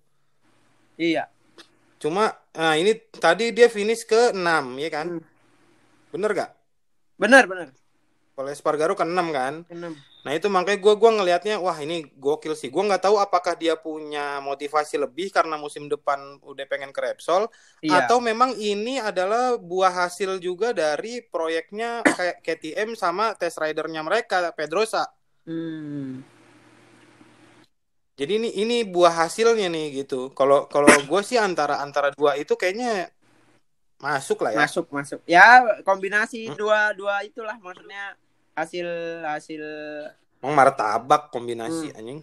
Iya. 0.95 1.27
Cuma 1.99 2.31
nah 2.55 2.79
ini 2.79 2.95
tadi 3.13 3.51
dia 3.51 3.67
finish 3.67 4.07
ke 4.07 4.31
6 4.31 4.79
ya 4.79 4.89
kan? 4.89 5.19
Hmm. 5.19 5.23
Bener 6.15 6.31
gak? 6.33 6.51
Benar 7.19 7.45
benar. 7.45 7.69
Kalau 8.33 8.49
Espargaro 8.49 8.95
ke 8.95 9.03
6 9.03 9.35
kan? 9.35 9.67
Enam. 9.67 9.99
Nah 10.27 10.35
itu 10.35 10.51
makanya 10.51 10.83
gue 10.83 10.95
gua 10.99 11.11
ngelihatnya 11.15 11.63
wah 11.63 11.79
ini 11.79 12.03
gokil 12.19 12.53
sih. 12.59 12.69
Gue 12.69 12.83
nggak 12.85 13.07
tahu 13.07 13.17
apakah 13.23 13.55
dia 13.55 13.79
punya 13.79 14.43
motivasi 14.43 14.99
lebih 14.99 15.31
karena 15.31 15.55
musim 15.55 15.87
depan 15.87 16.43
udah 16.43 16.67
pengen 16.67 16.91
ke 16.91 17.01
Repsol 17.01 17.47
Iya. 17.81 18.05
atau 18.05 18.19
memang 18.19 18.53
ini 18.59 18.99
adalah 18.99 19.57
buah 19.57 20.05
hasil 20.05 20.43
juga 20.43 20.75
dari 20.75 21.23
proyeknya 21.23 22.03
kayak 22.03 22.43
KTM 22.43 22.99
sama 22.99 23.33
test 23.39 23.57
ridernya 23.63 24.03
mereka 24.03 24.51
Pedrosa. 24.53 25.07
Hmm. 25.47 26.21
Jadi 28.19 28.33
ini 28.43 28.51
ini 28.59 28.77
buah 28.83 29.25
hasilnya 29.31 29.71
nih 29.71 30.03
gitu. 30.03 30.35
Kalau 30.35 30.67
kalau 30.67 30.91
gue 30.91 31.21
sih 31.23 31.39
antara 31.39 31.79
antara 31.79 32.11
dua 32.11 32.35
itu 32.35 32.59
kayaknya 32.59 33.15
masuk 34.03 34.43
lah 34.43 34.51
ya. 34.51 34.59
Masuk 34.67 34.87
masuk. 34.91 35.21
Ya 35.25 35.63
kombinasi 35.87 36.51
Hmm. 36.51 36.59
dua 36.59 36.91
dua 36.99 37.23
itulah 37.23 37.55
maksudnya 37.63 38.19
hasil 38.59 38.89
hasil 39.25 39.63
Emang 40.39 40.55
martabak 40.55 41.31
kombinasi 41.31 41.91
Hmm. 41.91 41.99
anjing. 41.99 42.21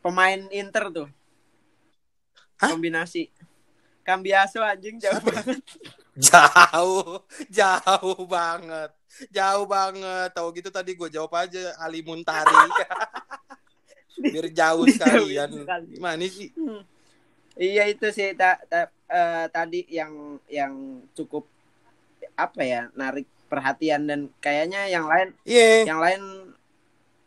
pemain 0.00 0.38
Inter 0.50 0.84
tuh. 0.90 1.08
Hah? 2.56 2.70
Kombinasi. 2.70 3.26
Cambiaso 4.00 4.62
anjing 4.62 5.02
jauh 5.02 5.18
banget. 5.20 5.58
Jauh, 6.16 7.20
jauh 7.52 8.24
banget, 8.24 8.88
jauh 9.28 9.68
banget. 9.68 10.32
Tahu 10.32 10.48
gitu 10.56 10.72
tadi 10.72 10.96
gue 10.96 11.12
jawab 11.12 11.28
aja 11.36 11.76
Ali 11.76 12.00
Muntari. 12.00 12.56
Biar 14.32 14.48
jauh 14.48 14.88
sekalian. 14.88 15.52
Gimana 15.92 16.24
sih? 16.24 16.48
Hmm. 16.56 16.80
Iya 17.52 17.84
itu 17.92 18.08
sih 18.08 18.32
ta- 18.32 18.64
ta- 18.64 18.88
eh, 19.12 19.44
tadi 19.52 19.84
yang 19.92 20.40
yang 20.48 20.72
cukup 21.12 21.44
apa 22.32 22.64
ya 22.64 22.88
narik 22.96 23.28
perhatian 23.56 24.04
dan 24.04 24.20
kayaknya 24.44 24.84
yang 24.92 25.08
lain 25.08 25.32
Iya, 25.48 25.88
yang 25.88 26.00
lain 26.04 26.20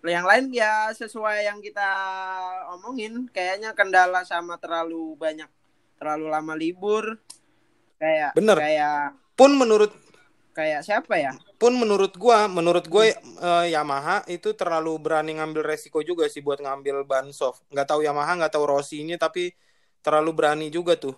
yang 0.06 0.26
lain 0.30 0.46
ya 0.54 0.94
sesuai 0.96 1.50
yang 1.50 1.60
kita 1.60 1.90
omongin 2.78 3.26
kayaknya 3.36 3.74
kendala 3.74 4.22
sama 4.24 4.56
terlalu 4.62 5.18
banyak 5.18 5.50
terlalu 6.00 6.26
lama 6.30 6.54
libur 6.56 7.18
kayak 8.00 8.32
Bener. 8.38 8.56
kayak 8.56 9.18
pun 9.36 9.52
menurut 9.58 9.92
kayak 10.56 10.86
siapa 10.88 11.20
ya 11.20 11.34
pun 11.60 11.76
menurut 11.76 12.16
gua, 12.16 12.48
menurut 12.48 12.88
gue 12.88 13.12
eh, 13.20 13.66
Yamaha 13.76 14.24
itu 14.32 14.56
terlalu 14.56 14.96
berani 14.96 15.36
ngambil 15.36 15.76
resiko 15.76 16.00
juga 16.00 16.24
sih 16.32 16.40
buat 16.40 16.64
ngambil 16.64 17.04
ban 17.04 17.28
soft. 17.36 17.68
Nggak 17.68 17.88
tahu 17.92 18.00
Yamaha, 18.08 18.40
nggak 18.40 18.54
tahu 18.56 18.64
Rossi-nya, 18.64 19.20
tapi 19.20 19.52
terlalu 20.00 20.32
berani 20.32 20.68
juga 20.72 20.96
tuh. 20.96 21.16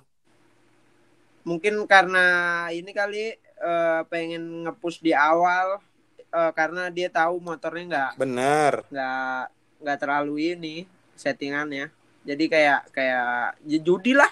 mungkin 1.42 1.90
karena 1.90 2.26
ini 2.70 2.92
kali 2.94 3.34
eh, 3.62 4.02
pengen 4.10 4.66
ngepush 4.66 5.00
di 5.00 5.14
awal 5.14 5.78
eh, 6.18 6.52
karena 6.58 6.90
dia 6.90 7.08
tahu 7.08 7.38
motornya 7.38 7.86
nggak 7.88 8.12
Bener. 8.18 8.74
nggak 8.90 9.44
nggak 9.82 9.98
terlalu 10.02 10.58
ini 10.58 10.76
settingannya 11.14 11.94
jadi 12.26 12.44
kayak 12.50 12.82
kayak 12.94 13.58
ya 13.66 13.80
judi 13.82 14.14
lah 14.18 14.30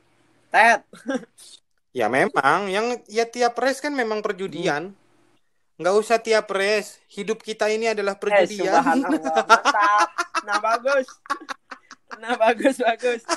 tet 0.52 0.82
Ya 1.92 2.08
memang, 2.08 2.72
yang 2.72 3.04
ya 3.04 3.28
tiap 3.28 3.52
race 3.60 3.76
kan 3.76 3.92
memang 3.92 4.24
perjudian. 4.24 4.96
Nggak 5.76 5.94
usah 6.00 6.16
tiap 6.24 6.48
race. 6.48 6.96
Hidup 7.04 7.44
kita 7.44 7.68
ini 7.68 7.92
adalah 7.92 8.16
eh, 8.16 8.18
perjudian. 8.48 8.80
subhanallah 8.80 9.44
mantap 9.44 10.08
nah 10.42 10.58
bagus 10.58 11.06
nah 12.18 12.34
bagus 12.34 12.76
bagus 12.82 13.22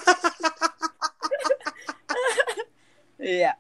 iya 3.22 3.54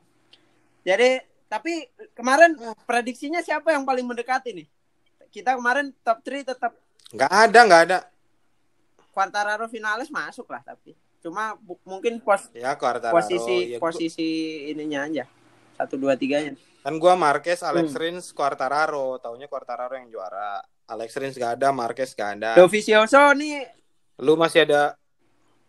jadi 0.82 1.22
tapi 1.56 1.88
kemarin 2.12 2.52
prediksinya 2.84 3.40
siapa 3.40 3.72
yang 3.72 3.82
paling 3.82 4.04
mendekati 4.04 4.52
nih 4.52 4.68
kita 5.30 5.56
kemarin 5.56 5.96
top 6.02 6.20
3 6.20 6.44
tetap 6.46 6.72
Nggak 7.08 7.32
ada, 7.32 7.60
nggak 7.62 7.82
ada. 7.86 7.98
Quartararo 9.10 9.68
finalis 9.68 10.10
masuk 10.10 10.44
lah 10.46 10.60
tapi 10.62 10.92
cuma 11.24 11.56
bu- 11.58 11.80
mungkin 11.84 12.20
pos 12.20 12.52
Ya 12.52 12.76
Quartararo. 12.76 13.16
posisi 13.16 13.72
ya, 13.72 13.78
gua- 13.78 13.88
posisi 13.88 14.28
ininya 14.68 15.08
aja 15.08 15.24
satu 15.74 15.96
dua 15.96 16.14
tiganya 16.14 16.54
Kan 16.82 16.98
gua 16.98 17.16
Marquez, 17.16 17.64
Alex 17.64 17.90
Hmm. 17.90 17.98
Rins, 17.98 18.26
Quartararo. 18.30 19.18
Taunya 19.18 19.50
Quartararo 19.50 19.98
yang 19.98 20.06
juara. 20.08 20.62
Alex 20.86 21.18
Rins 21.18 21.34
gak 21.34 21.58
ada, 21.58 21.74
Marquez 21.74 22.14
gak 22.14 22.38
ada. 22.38 22.54
Dovizioso 22.54 23.18
nih 23.34 23.66
Lu 24.22 24.38
masih 24.38 24.64
ada 24.64 24.94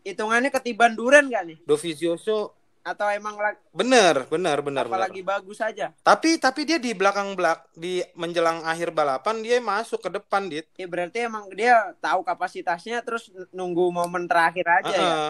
hitungannya 0.03 0.51
ketiban 0.51 0.92
Duren 0.92 1.27
gak 1.27 1.44
nih 1.46 1.59
Dovizioso. 1.64 2.53
Atau 2.87 3.11
emang 3.11 3.35
lagi 3.35 3.59
Bener, 3.75 4.31
bener, 4.31 4.62
bener, 4.62 4.87
bener. 4.87 4.87
apalagi 4.87 5.20
bagus 5.20 5.59
aja 5.59 5.90
Tapi 6.01 6.38
tapi 6.38 6.62
dia 6.62 6.79
di 6.79 6.94
belakang 6.94 7.35
belak 7.35 7.66
di 7.75 7.99
menjelang 8.14 8.62
akhir 8.62 8.94
balapan 8.94 9.42
dia 9.42 9.59
masuk 9.59 9.99
ke 9.99 10.11
depan, 10.14 10.46
Dit. 10.46 10.70
ya 10.79 10.87
berarti 10.87 11.27
emang 11.27 11.51
dia 11.51 11.75
tahu 11.99 12.22
kapasitasnya 12.22 13.03
terus 13.03 13.27
nunggu 13.51 13.90
momen 13.90 14.31
terakhir 14.31 14.62
aja 14.70 14.87
ya 14.87 15.03
Heeh. 15.03 15.29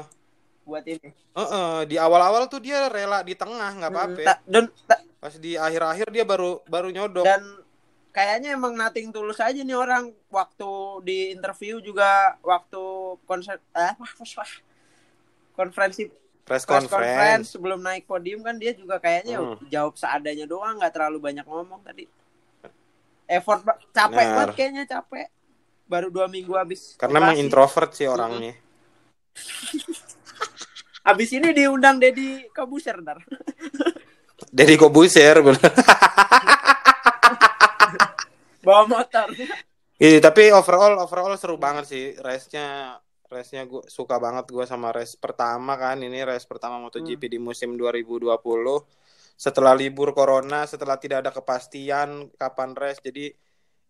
buat 0.62 0.84
ini 0.84 1.08
Heeh, 1.32 1.74
di 1.88 1.96
awal-awal 1.96 2.44
tuh 2.46 2.60
dia 2.60 2.92
rela 2.92 3.20
di 3.20 3.32
tengah 3.32 3.72
nggak 3.72 3.92
apa-apa. 3.92 4.20
Ta- 4.20 4.42
dan 4.44 4.68
ta- 4.84 5.00
Pas 5.16 5.32
di 5.32 5.56
akhir-akhir 5.56 6.12
dia 6.12 6.24
baru 6.28 6.60
baru 6.68 6.92
nyodok. 6.92 7.24
dan 7.24 7.40
kayaknya 8.10 8.52
emang 8.52 8.72
nating 8.72 9.12
tulus 9.12 9.36
aja 9.36 9.60
nih 9.60 9.76
orang 9.76 10.08
waktu 10.28 10.70
di 11.04 11.18
interview 11.32 11.80
juga 11.80 12.36
waktu 12.40 12.80
konser 13.24 13.60
eh 13.72 13.92
wah, 13.96 14.12
wah, 14.12 14.30
wah. 14.40 14.52
konferensi 15.52 16.08
Press 16.46 16.62
press 16.62 16.86
conference. 16.86 16.94
conference 17.10 17.46
sebelum 17.50 17.82
naik 17.82 18.06
podium 18.06 18.40
kan 18.40 18.54
dia 18.54 18.70
juga 18.70 18.96
kayaknya 18.96 19.42
Hmm. 19.42 19.58
jawab 19.66 19.98
seadanya 19.98 20.46
doang 20.46 20.78
nggak 20.78 20.94
terlalu 20.94 21.18
banyak 21.20 21.42
ngomong 21.42 21.82
tadi 21.82 22.06
effort 23.26 23.60
capek 23.90 24.14
Benar. 24.14 24.34
banget 24.38 24.54
kayaknya 24.54 24.84
capek 24.86 25.26
baru 25.84 26.06
dua 26.06 26.26
minggu 26.26 26.54
habis 26.54 26.94
Karena 26.94 27.18
emang 27.20 27.34
introvert 27.36 27.90
sih 27.90 28.06
orangnya. 28.06 28.54
habis 31.06 31.30
ini 31.30 31.50
diundang 31.50 31.98
Dedi 31.98 32.46
Kobuser 32.50 32.98
ntar 32.98 33.18
Jadi 34.58 34.74
Kobuser 34.74 35.42
bener. 35.42 35.58
bawa 38.62 38.82
motor 38.86 39.28
Iya, 39.96 40.20
tapi 40.20 40.52
overall 40.52 41.00
overall 41.00 41.32
seru 41.40 41.56
banget 41.56 41.88
sih 41.88 42.04
race-nya. 42.20 43.00
Race-nya 43.26 43.66
gue 43.66 43.82
suka 43.90 44.16
banget 44.22 44.46
gue 44.54 44.64
sama 44.66 44.94
race 44.94 45.18
pertama 45.18 45.74
kan. 45.74 45.98
Ini 45.98 46.22
race 46.22 46.46
pertama 46.46 46.78
MotoGP 46.78 47.22
di 47.26 47.38
musim 47.42 47.74
2020. 47.74 48.38
Setelah 49.36 49.74
libur 49.76 50.14
corona, 50.16 50.64
setelah 50.64 50.96
tidak 50.96 51.26
ada 51.26 51.30
kepastian 51.34 52.30
kapan 52.38 52.70
race. 52.78 53.02
Jadi 53.02 53.34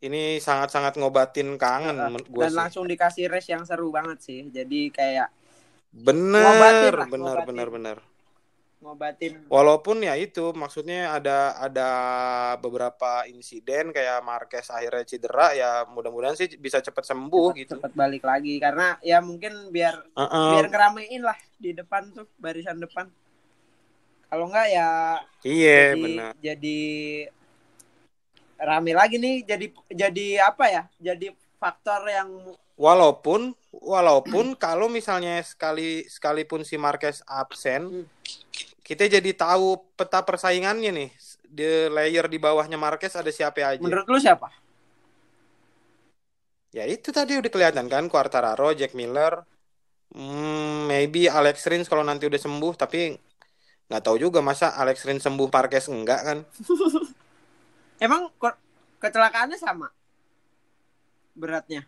ini 0.04 0.40
sangat-sangat 0.40 0.96
ngobatin 1.00 1.56
kangen 1.60 1.96
Uh, 1.96 2.20
gue 2.28 2.44
dan 2.44 2.52
sih. 2.52 2.56
langsung 2.56 2.84
dikasih 2.88 3.28
race 3.32 3.48
yang 3.52 3.64
seru 3.68 3.88
banget 3.92 4.18
sih. 4.24 4.40
Jadi 4.48 4.90
kayak 4.92 5.28
Bener, 5.96 6.44
Ngobatin 6.44 6.92
lah, 6.92 7.08
bener, 7.08 7.38
ngobatin. 7.40 7.46
bener, 7.48 7.68
bener. 7.72 7.96
Ngobatin 8.86 9.42
Walaupun 9.50 10.06
ya 10.06 10.14
itu 10.14 10.54
maksudnya 10.54 11.10
ada 11.10 11.58
ada 11.58 11.90
beberapa 12.62 13.26
insiden 13.26 13.90
kayak 13.90 14.22
Marquez 14.22 14.70
akhirnya 14.70 15.02
cedera 15.02 15.50
ya 15.52 15.70
mudah-mudahan 15.90 16.38
sih 16.38 16.54
bisa 16.54 16.78
cepat 16.78 17.02
sembuh 17.02 17.50
cepet, 17.50 17.60
gitu. 17.66 17.72
cepet 17.76 17.92
balik 17.98 18.22
lagi 18.22 18.62
karena 18.62 18.94
ya 19.02 19.18
mungkin 19.18 19.74
biar 19.74 19.98
Heeh. 20.14 20.50
biar 20.54 20.66
ngeramein 20.70 21.22
lah 21.26 21.38
di 21.58 21.74
depan 21.74 22.14
tuh 22.14 22.30
barisan 22.38 22.78
depan. 22.78 23.10
Kalau 24.26 24.46
enggak 24.50 24.68
ya 24.70 24.90
Iya, 25.42 25.74
jadi 25.94 26.02
benar. 26.02 26.32
jadi 26.38 26.80
rame 28.56 28.92
lagi 28.96 29.16
nih 29.20 29.44
jadi 29.44 29.66
jadi 29.90 30.26
apa 30.46 30.64
ya? 30.70 30.82
Jadi 31.02 31.34
faktor 31.58 32.06
yang 32.06 32.30
Walaupun 32.76 33.56
walaupun 33.72 34.52
kalau 34.60 34.92
misalnya 34.92 35.40
sekali 35.40 36.04
sekalipun 36.08 36.60
si 36.60 36.76
Marquez 36.76 37.24
absen, 37.24 37.88
Hmm. 37.88 38.06
Kita 38.86 39.10
jadi 39.10 39.30
tahu 39.34 39.82
peta 39.98 40.22
persaingannya 40.22 40.94
nih. 40.94 41.10
Di 41.42 41.90
layer 41.90 42.30
di 42.30 42.38
bawahnya 42.38 42.78
Marquez 42.78 43.18
ada 43.18 43.30
siapa 43.34 43.58
aja. 43.66 43.82
menurut 43.82 44.06
lu 44.06 44.18
siapa? 44.22 44.46
Ya 46.70 46.86
itu 46.86 47.10
tadi 47.10 47.34
udah 47.34 47.50
kelihatan 47.50 47.90
kan 47.90 48.06
Quartararo, 48.06 48.70
Jack 48.78 48.94
Miller, 48.94 49.42
hmm, 50.14 50.86
maybe 50.86 51.26
Alex 51.26 51.66
Rins 51.66 51.90
kalau 51.90 52.06
nanti 52.06 52.30
udah 52.30 52.38
sembuh 52.38 52.74
tapi 52.78 53.16
nggak 53.90 54.02
tahu 54.02 54.16
juga 54.22 54.38
masa 54.38 54.74
Alex 54.78 55.02
Rins 55.02 55.26
sembuh 55.26 55.48
Marquez 55.50 55.90
enggak 55.90 56.20
kan? 56.22 56.38
Emang 58.06 58.30
kecelakaannya 59.02 59.58
sama 59.58 59.90
beratnya? 61.34 61.82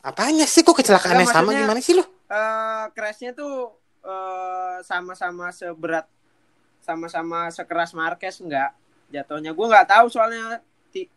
Apanya 0.00 0.48
sih 0.48 0.64
kok 0.64 0.76
kecelakaannya 0.78 1.28
sama 1.28 1.52
gimana 1.52 1.80
sih 1.84 1.96
lo? 1.96 2.04
eh 2.24 2.84
crashnya 2.96 3.36
tuh 3.36 3.83
eh, 4.04 4.76
sama-sama 4.84 5.48
seberat 5.50 6.06
sama-sama 6.84 7.48
sekeras 7.48 7.96
Marquez 7.96 8.38
enggak 8.44 8.76
jatuhnya 9.08 9.56
gue 9.56 9.66
nggak 9.66 9.88
tahu 9.88 10.06
soalnya 10.12 10.60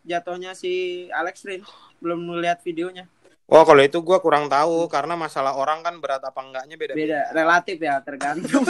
jatuhnya 0.07 0.57
si 0.57 1.05
Alex 1.13 1.45
Rins 1.45 1.69
belum 2.01 2.25
melihat 2.33 2.57
videonya. 2.65 3.05
Oh 3.47 3.63
kalau 3.63 3.79
itu 3.79 4.03
gua 4.03 4.19
kurang 4.19 4.51
tahu 4.51 4.91
karena 4.91 5.15
masalah 5.15 5.55
orang 5.55 5.79
kan 5.79 6.03
berat 6.03 6.19
apa 6.19 6.35
enggaknya 6.43 6.75
beda. 6.75 6.93
beda 6.97 7.31
relatif 7.31 7.79
ya 7.79 8.01
tergantung. 8.03 8.65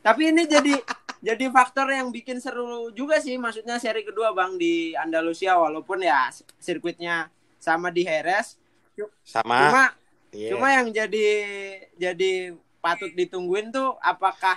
Tapi 0.00 0.32
ini 0.32 0.48
jadi 0.48 0.74
jadi 1.20 1.52
faktor 1.52 1.92
yang 1.92 2.10
bikin 2.10 2.40
seru 2.42 2.90
juga 2.90 3.20
sih. 3.22 3.38
Maksudnya 3.38 3.78
seri 3.78 4.02
kedua 4.02 4.34
bang 4.34 4.58
di 4.58 4.96
Andalusia 4.98 5.54
walaupun 5.54 6.02
ya 6.02 6.32
sirkuitnya 6.58 7.30
sama 7.60 7.92
di 7.92 8.08
Jerez 8.08 8.56
Sama. 9.22 9.68
cuma 9.68 9.84
Iya. 10.30 10.54
Cuma 10.54 10.70
yang 10.70 10.88
jadi 10.94 11.28
jadi 11.98 12.54
patut 12.78 13.10
ditungguin 13.12 13.74
tuh 13.74 13.98
apakah 13.98 14.56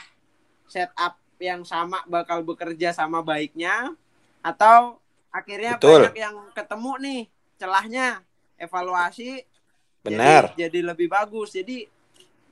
setup 0.69 1.17
yang 1.41 1.65
sama 1.65 2.05
bakal 2.05 2.45
bekerja 2.45 2.93
sama 2.93 3.25
baiknya 3.25 3.91
atau 4.45 5.01
akhirnya 5.33 5.75
Betul. 5.81 6.07
banyak 6.07 6.17
yang 6.17 6.35
ketemu 6.53 6.91
nih 7.01 7.21
celahnya 7.57 8.07
evaluasi 8.55 9.43
Benar. 10.05 10.53
jadi, 10.53 10.69
jadi 10.69 10.79
lebih 10.93 11.09
bagus. 11.09 11.57
Jadi 11.57 11.89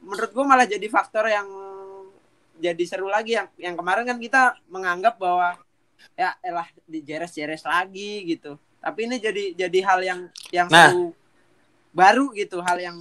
menurut 0.01 0.31
gua 0.33 0.45
malah 0.57 0.65
jadi 0.65 0.87
faktor 0.89 1.29
yang 1.29 1.45
jadi 2.57 2.83
seru 2.89 3.05
lagi 3.05 3.37
yang 3.37 3.47
yang 3.61 3.75
kemarin 3.77 4.05
kan 4.05 4.17
kita 4.17 4.57
menganggap 4.65 5.21
bahwa 5.21 5.61
ya 6.17 6.33
elah 6.41 6.65
di 6.89 7.05
jeres-jeres 7.05 7.61
lagi 7.69 8.25
gitu. 8.33 8.57
Tapi 8.81 8.99
ini 9.05 9.15
jadi 9.21 9.43
jadi 9.55 9.79
hal 9.85 9.99
yang 10.01 10.19
yang 10.49 10.67
Nah. 10.67 10.91
baru 11.93 12.33
gitu, 12.33 12.57
hal 12.59 12.81
yang 12.81 12.97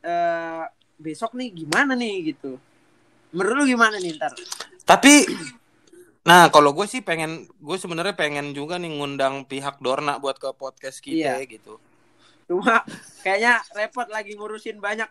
eh, 0.00 0.62
besok 0.96 1.34
nih 1.34 1.50
gimana 1.50 1.92
nih 1.92 2.32
gitu. 2.32 2.56
Menurut 3.34 3.66
lu 3.66 3.74
gimana 3.74 3.98
nih 3.98 4.14
ntar? 4.14 4.32
Tapi 4.86 5.26
nah 6.22 6.50
kalau 6.50 6.74
gue 6.74 6.86
sih 6.86 7.02
pengen 7.02 7.46
gue 7.58 7.76
sebenarnya 7.78 8.14
pengen 8.14 8.50
juga 8.50 8.78
nih 8.78 8.94
ngundang 8.94 9.42
pihak 9.44 9.78
Dorna 9.78 10.18
buat 10.18 10.38
ke 10.38 10.50
podcast 10.54 11.02
kita 11.02 11.38
Iya. 11.38 11.50
gitu. 11.50 11.82
Cuma 12.46 12.86
kayaknya 13.20 13.58
repot 13.74 14.06
lagi 14.06 14.38
ngurusin 14.38 14.78
banyak 14.78 15.10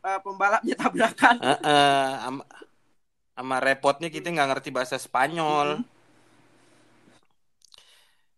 eh, 0.00 0.20
pembalapnya 0.24 0.74
tabrakan. 0.80 1.36
Heeh, 1.36 2.08
sama, 2.24 2.42
sama 3.36 3.56
repotnya 3.60 4.08
kita 4.08 4.32
nggak 4.32 4.48
ngerti 4.56 4.70
bahasa 4.72 4.96
Spanyol. 4.96 5.84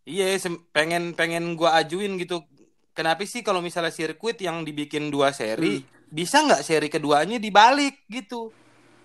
Iya, 0.03 0.35
pengen 0.75 1.15
pengen 1.15 1.55
gua 1.55 1.79
ajuin 1.79 2.19
gitu. 2.19 2.43
Kenapa 2.93 3.25
sih 3.25 3.41
kalau 3.41 3.63
misalnya 3.63 3.89
sirkuit 3.89 4.37
yang 4.37 4.61
dibikin 4.67 5.09
dua 5.09 5.33
seri, 5.33 5.81
bisa 6.11 6.43
nggak 6.45 6.61
seri 6.61 6.87
keduanya 6.91 7.39
dibalik 7.41 8.03
gitu? 8.11 8.51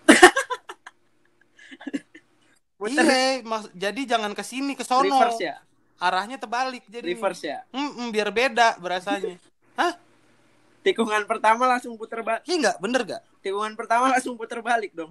Iya, 2.79 3.43
mas- 3.43 3.75
jadi 3.75 4.07
jangan 4.07 4.33
ke 4.39 4.43
sini 4.47 4.79
ke 4.79 4.87
sono. 4.87 5.03
reverse 5.11 5.43
ya, 5.43 5.59
Arahnya 5.99 6.39
terbalik 6.39 6.87
jadi. 6.87 7.11
reverse 7.11 7.43
ya. 7.43 7.59
Mm-mm, 7.75 8.15
biar 8.15 8.31
beda 8.31 8.79
berasanya. 8.79 9.35
Hah? 9.81 9.99
Tikungan 10.87 11.27
pertama 11.27 11.67
langsung 11.67 11.99
puter 11.99 12.23
balik. 12.23 12.47
Iya 12.47 12.57
nggak? 12.63 12.77
Bener 12.79 13.01
nggak? 13.03 13.23
Tikungan 13.43 13.75
pertama 13.75 14.15
langsung 14.15 14.39
puter 14.39 14.63
balik 14.63 14.95
dong. 14.95 15.11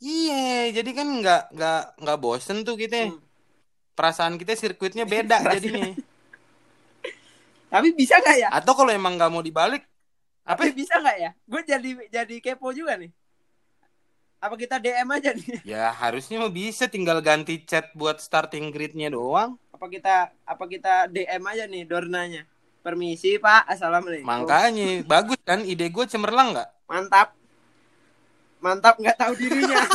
Iya, 0.00 0.72
jadi 0.80 0.90
kan 0.96 1.08
nggak 1.20 1.42
nggak 1.52 1.82
nggak 2.00 2.18
bosen 2.18 2.64
tuh 2.64 2.80
kita. 2.80 3.12
Hmm. 3.12 3.20
Perasaan 3.94 4.36
kita 4.36 4.54
sirkuitnya 4.54 5.04
beda 5.04 5.40
Perasaan. 5.42 5.60
jadinya. 5.60 5.88
Tapi 7.70 7.88
bisa 7.94 8.18
nggak 8.18 8.36
ya? 8.36 8.48
Atau 8.50 8.74
kalau 8.74 8.90
emang 8.90 9.14
nggak 9.14 9.30
mau 9.30 9.40
dibalik, 9.40 9.86
apa? 10.42 10.66
Tapi 10.66 10.74
bisa 10.74 10.98
nggak 10.98 11.16
ya? 11.22 11.30
Gue 11.46 11.62
jadi 11.62 11.90
jadi 12.10 12.34
kepo 12.42 12.74
juga 12.74 12.98
nih. 12.98 13.14
Apa 14.40 14.56
kita 14.56 14.80
DM 14.80 15.06
aja 15.06 15.30
nih? 15.36 15.60
Ya 15.76 15.92
harusnya 15.92 16.40
mah 16.40 16.50
bisa 16.50 16.88
tinggal 16.90 17.20
ganti 17.20 17.60
chat 17.62 17.92
buat 17.94 18.18
starting 18.18 18.72
gridnya 18.72 19.12
doang. 19.12 19.54
Apa 19.70 19.86
kita 19.86 20.32
apa 20.42 20.64
kita 20.66 21.06
DM 21.06 21.44
aja 21.46 21.64
nih 21.68 21.84
Dornanya? 21.86 22.42
Permisi 22.80 23.36
Pak, 23.36 23.68
assalamualaikum. 23.68 24.24
Makanya 24.24 25.04
bagus 25.04 25.36
kan 25.44 25.60
ide 25.62 25.92
gue 25.92 26.04
cemerlang 26.08 26.56
nggak? 26.56 26.68
Mantap. 26.88 27.36
Mantap 28.58 28.96
nggak 28.96 29.16
tahu 29.20 29.32
dirinya. 29.36 29.84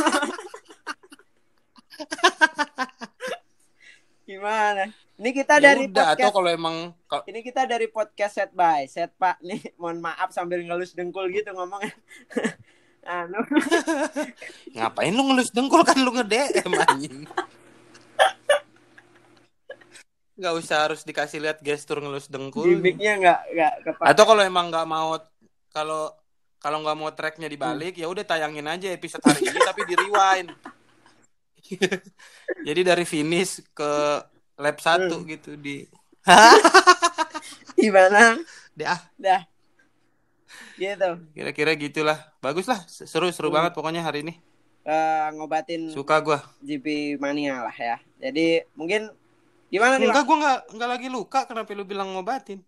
Gimana? 4.26 4.90
Ini 5.16 5.30
kita 5.32 5.62
Ya 5.62 5.72
dari 5.72 5.86
udah, 5.88 6.12
atau 6.12 6.18
podcast. 6.18 6.34
kalau 6.34 6.50
emang 6.50 6.76
kalau- 7.06 7.24
Ini 7.24 7.40
kita 7.40 7.62
dari 7.64 7.86
podcast 7.88 8.34
set 8.36 8.50
by 8.52 8.84
set 8.84 9.14
Pak 9.14 9.38
nih. 9.40 9.78
Mohon 9.78 10.02
maaf 10.02 10.34
sambil 10.34 10.60
ngelus 10.60 10.92
dengkul 10.92 11.30
gitu 11.30 11.54
ngomongnya. 11.54 11.94
anu. 13.06 13.38
ngapain 14.76 15.14
lu 15.14 15.22
ngelus 15.30 15.54
dengkul 15.54 15.86
kan 15.86 15.94
lu 16.02 16.10
nge-DM 16.10 16.70
anjing. 16.74 17.22
Nggak 20.36 20.54
usah 20.58 20.90
harus 20.90 21.00
dikasih 21.00 21.40
lihat 21.40 21.62
gestur 21.62 22.02
ngelus 22.02 22.26
dengkul. 22.28 22.66
Gimiknya 22.66 23.16
nggak 23.16 23.40
nggak. 23.54 23.72
Atau 24.04 24.26
kalau 24.26 24.42
emang 24.42 24.68
nggak 24.68 24.84
mau 24.84 25.16
kalau 25.70 26.12
kalau 26.58 26.82
nggak 26.82 26.98
mau 26.98 27.08
tracknya 27.14 27.46
dibalik 27.46 27.94
ya 27.94 28.10
udah 28.10 28.26
tayangin 28.26 28.66
aja 28.66 28.90
episode 28.90 29.22
hari 29.22 29.48
ini 29.48 29.58
tapi 29.62 29.86
di 29.86 29.94
rewind. 29.96 30.50
Jadi 32.66 32.80
dari 32.82 33.04
finish 33.04 33.62
ke 33.72 33.90
lap 34.56 34.76
1 34.80 35.12
Hmm. 35.12 35.24
gitu 35.26 35.54
di 35.56 35.84
Gimana? 37.80 38.40
deh 38.72 38.84
ah 38.84 39.00
Dah. 39.16 39.42
Gitu. 40.76 41.10
kira-kira 41.32 41.72
gitulah. 41.74 42.18
Bagus 42.40 42.68
lah, 42.68 42.80
seru 42.88 43.28
seru 43.32 43.48
Hmm. 43.48 43.56
banget 43.60 43.72
pokoknya 43.72 44.00
hari 44.00 44.20
ini. 44.24 44.34
Eh, 44.86 45.26
ngobatin 45.34 45.90
Suka 45.90 46.20
gua. 46.22 46.38
GP 46.62 47.16
mania 47.18 47.64
lah 47.64 47.74
ya. 47.74 47.96
Jadi 48.22 48.62
mungkin 48.72 49.10
gimana 49.66 49.98
nih? 49.98 50.08
Enggak, 50.08 50.24
gua 50.24 50.36
nggak 50.38 50.60
nggak 50.78 50.90
lagi 50.94 51.08
luka. 51.10 51.40
Kenapa 51.44 51.74
lu 51.74 51.82
bilang 51.82 52.14
ngobatin? 52.14 52.60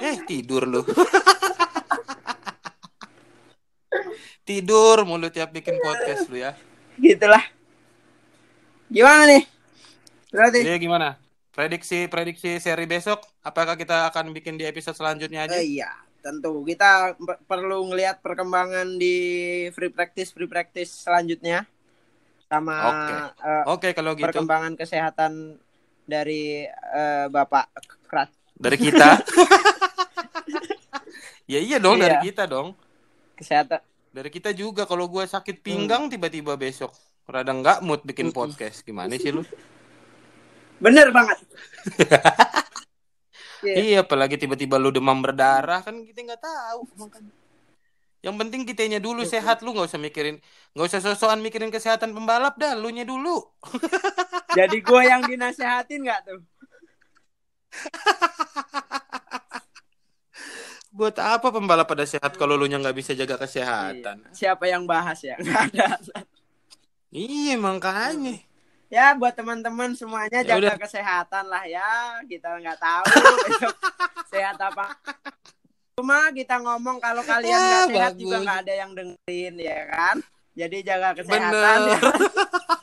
Eh, 0.00 0.16
tidur 0.24 0.64
lu. 0.64 0.80
tidur 4.42 5.02
mulu 5.02 5.28
tiap 5.28 5.50
bikin 5.50 5.76
podcast 5.78 6.26
lu 6.26 6.38
ya. 6.38 6.54
Gitulah. 6.96 7.42
Gimana 8.86 9.22
nih? 9.26 9.42
Berarti 10.30 10.58
Jadi 10.62 10.78
gimana? 10.80 11.08
Prediksi 11.50 12.06
prediksi 12.06 12.56
seri 12.56 12.86
besok 12.86 13.20
apakah 13.42 13.74
kita 13.74 14.06
akan 14.08 14.30
bikin 14.30 14.54
di 14.54 14.64
episode 14.64 14.94
selanjutnya 14.94 15.44
aja? 15.44 15.58
Eh, 15.58 15.76
iya, 15.76 15.90
tentu 16.20 16.62
kita 16.62 17.14
per- 17.16 17.40
perlu 17.44 17.90
ngelihat 17.90 18.20
perkembangan 18.20 18.94
di 18.94 19.16
free 19.70 19.90
practice 19.90 20.30
free 20.30 20.46
practice 20.46 21.02
selanjutnya 21.02 21.66
sama 22.46 22.74
Oke. 22.86 23.14
eh, 23.42 23.62
Oke, 23.66 23.88
kalau 23.90 24.14
gitu 24.14 24.26
perkembangan 24.26 24.74
kesehatan 24.74 25.58
dari 26.02 26.66
eh, 26.66 27.26
Bapak 27.26 27.70
Krat. 28.06 28.30
dari 28.54 28.76
kita. 28.78 29.18
ya 31.50 31.58
iya 31.58 31.78
dong 31.78 31.98
Iya. 31.98 32.02
dari 32.06 32.16
kita 32.30 32.46
dong. 32.46 32.74
Kesehatan 33.40 33.80
Dari 34.12 34.28
kita 34.28 34.52
juga 34.52 34.84
kalau 34.84 35.08
gue 35.08 35.24
sakit 35.24 35.64
pinggang 35.64 36.12
tiba-tiba 36.12 36.58
besok 36.60 36.92
rada 37.30 37.54
nggak 37.54 37.78
mood 37.86 38.02
bikin 38.02 38.34
podcast. 38.34 38.82
Gimana 38.82 39.14
sih 39.14 39.30
lu? 39.30 39.46
Bener 40.84 41.08
banget. 41.14 41.38
Iya. 43.60 43.76
Iya, 43.76 43.98
apalagi 44.08 44.40
tiba-tiba 44.40 44.80
lu 44.80 44.88
demam 44.88 45.20
berdarah 45.20 45.84
kan 45.84 45.92
kita 46.00 46.24
nggak 46.24 46.40
tahu 46.40 46.80
makanya. 46.96 47.28
Yang 48.24 48.36
penting 48.40 48.64
kitanya 48.64 49.04
dulu 49.04 49.20
sehat 49.28 49.60
lu 49.60 49.76
nggak 49.76 49.84
usah 49.84 50.00
mikirin 50.00 50.40
nggak 50.72 50.86
usah 50.88 51.04
sosokan 51.04 51.44
mikirin 51.44 51.68
kesehatan 51.68 52.16
pembalap 52.16 52.56
dah 52.56 52.72
lu 52.72 52.88
nya 52.88 53.04
dulu. 53.04 53.52
Jadi 54.56 54.80
gue 54.80 55.02
yang 55.04 55.28
dinasehatin 55.28 56.08
nggak 56.08 56.20
tuh? 56.24 56.40
Buat 60.90 61.16
apa 61.16 61.48
pembalap 61.48 61.86
pada 61.86 62.02
sehat 62.02 62.34
kalau 62.34 62.54
lu 62.54 62.66
nya 62.66 62.76
nggak 62.76 62.92
bisa 62.92 63.14
jaga 63.14 63.38
kesehatan? 63.38 64.26
Iya. 64.26 64.34
Siapa 64.34 64.66
yang 64.66 64.84
bahas 64.84 65.22
ya? 65.22 65.38
Nggak 65.40 65.62
ada. 65.70 65.86
Iya 67.08 67.54
makanya. 67.56 68.42
Ya 68.86 69.14
buat 69.14 69.30
teman-teman 69.32 69.94
semuanya 69.94 70.42
Ya 70.42 70.50
jaga 70.50 70.74
udah. 70.74 70.76
kesehatan 70.78 71.44
lah 71.46 71.62
ya. 71.62 72.18
Kita 72.24 72.58
nggak 72.58 72.74
tahu 72.76 73.04
besok 73.44 73.74
sehat 74.34 74.58
apa. 74.58 74.98
Cuma 75.94 76.30
kita 76.30 76.58
ngomong 76.58 76.98
kalau 76.98 77.22
kalian 77.22 77.50
Ya, 77.50 77.60
nggak 77.60 77.86
sehat 77.88 78.12
bagus. 78.12 78.20
juga 78.20 78.36
nggak 78.40 78.58
ada 78.62 78.74
yang 78.74 78.90
dengerin 78.90 79.54
ya 79.56 79.78
kan. 79.86 80.16
Jadi 80.52 80.76
jaga 80.82 81.08
kesehatan. 81.14 81.54
Bener. 81.54 81.86
ya. 81.88 82.00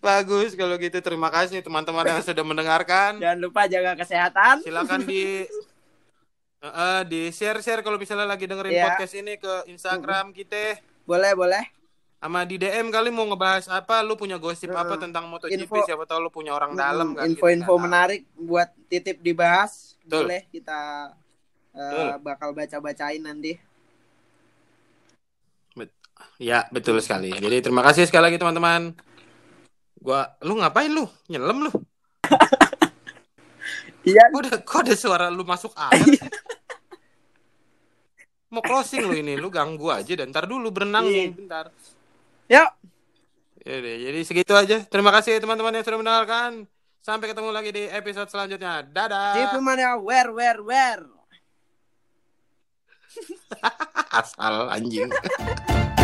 Bagus 0.00 0.54
kalau 0.54 0.74
gitu. 0.76 0.98
Terima 0.98 1.28
kasih 1.28 1.60
teman-teman 1.60 2.04
yang 2.04 2.20
sudah 2.20 2.44
mendengarkan. 2.44 3.18
Jangan 3.18 3.38
lupa 3.38 3.68
jaga 3.68 3.92
kesehatan. 3.94 4.60
Silakan 4.60 5.04
di 5.04 5.46
eh, 6.62 7.02
di 7.06 7.20
share-share 7.28 7.82
kalau 7.82 7.98
misalnya 7.98 8.26
lagi 8.26 8.46
dengerin 8.46 8.72
Iya. 8.72 8.84
podcast 8.88 9.14
ini 9.14 9.34
ke 9.36 9.66
Instagram 9.68 10.30
kita. 10.30 10.78
Boleh 11.02 11.34
boleh. 11.34 11.64
Sama 12.22 12.46
di 12.46 12.54
DM 12.54 12.94
kali 12.94 13.10
mau 13.10 13.26
ngebahas 13.26 13.66
apa, 13.66 13.98
lu 13.98 14.14
punya 14.14 14.38
gosip 14.38 14.70
apa 14.70 14.94
tentang 14.94 15.26
MotoGP, 15.26 15.66
Info. 15.66 15.82
siapa 15.82 16.06
tahu 16.06 16.22
lu 16.22 16.30
punya 16.30 16.54
orang 16.54 16.78
dalam 16.78 17.18
kan. 17.18 17.26
Info-info 17.26 17.74
menarik 17.76 18.22
buat 18.38 18.70
titip 18.86 19.18
dibahas. 19.18 19.98
Betul. 20.06 20.30
Boleh 20.30 20.46
kita 20.46 21.10
Betul. 21.74 22.06
bakal 22.22 22.54
baca-bacain 22.54 23.18
nanti. 23.18 23.58
Ya, 26.38 26.66
betul 26.74 26.98
sekali. 26.98 27.30
Jadi 27.32 27.62
terima 27.62 27.82
kasih 27.86 28.06
sekali 28.08 28.30
lagi 28.30 28.38
teman-teman. 28.40 28.94
Gua 30.02 30.26
lu 30.42 30.58
ngapain 30.58 30.90
lu? 30.90 31.06
Nyelam 31.30 31.68
lu? 31.68 31.70
Iya. 34.02 34.34
Kok 34.34 34.40
ada, 34.42 34.58
kok 34.66 34.80
ada 34.82 34.94
suara 34.98 35.26
lu 35.30 35.46
masuk 35.46 35.70
air? 35.78 36.18
Mau 38.50 38.58
closing 38.58 39.06
lu 39.06 39.14
ini, 39.14 39.38
lu 39.38 39.46
ganggu 39.46 39.94
aja 39.94 40.12
dan 40.18 40.34
ntar 40.34 40.50
dulu 40.50 40.74
berenang 40.74 41.06
Iya. 41.06 41.30
nih, 41.30 41.38
bentar. 41.38 41.66
Yuk. 42.50 42.70
Yaudah, 43.62 43.94
jadi 44.02 44.20
segitu 44.26 44.52
aja. 44.58 44.82
Terima 44.90 45.14
kasih 45.14 45.38
teman-teman 45.38 45.78
yang 45.78 45.86
sudah 45.86 45.98
mendengarkan. 46.02 46.66
Sampai 46.98 47.30
ketemu 47.30 47.54
lagi 47.54 47.70
di 47.70 47.86
episode 47.86 48.26
selanjutnya. 48.26 48.82
Dadah. 48.82 49.38
Di 49.38 49.58
mana 49.62 49.94
where 50.02 50.34
where 50.34 50.58
where. 50.66 51.06
Asal 54.18 54.66
anjing. 54.66 55.10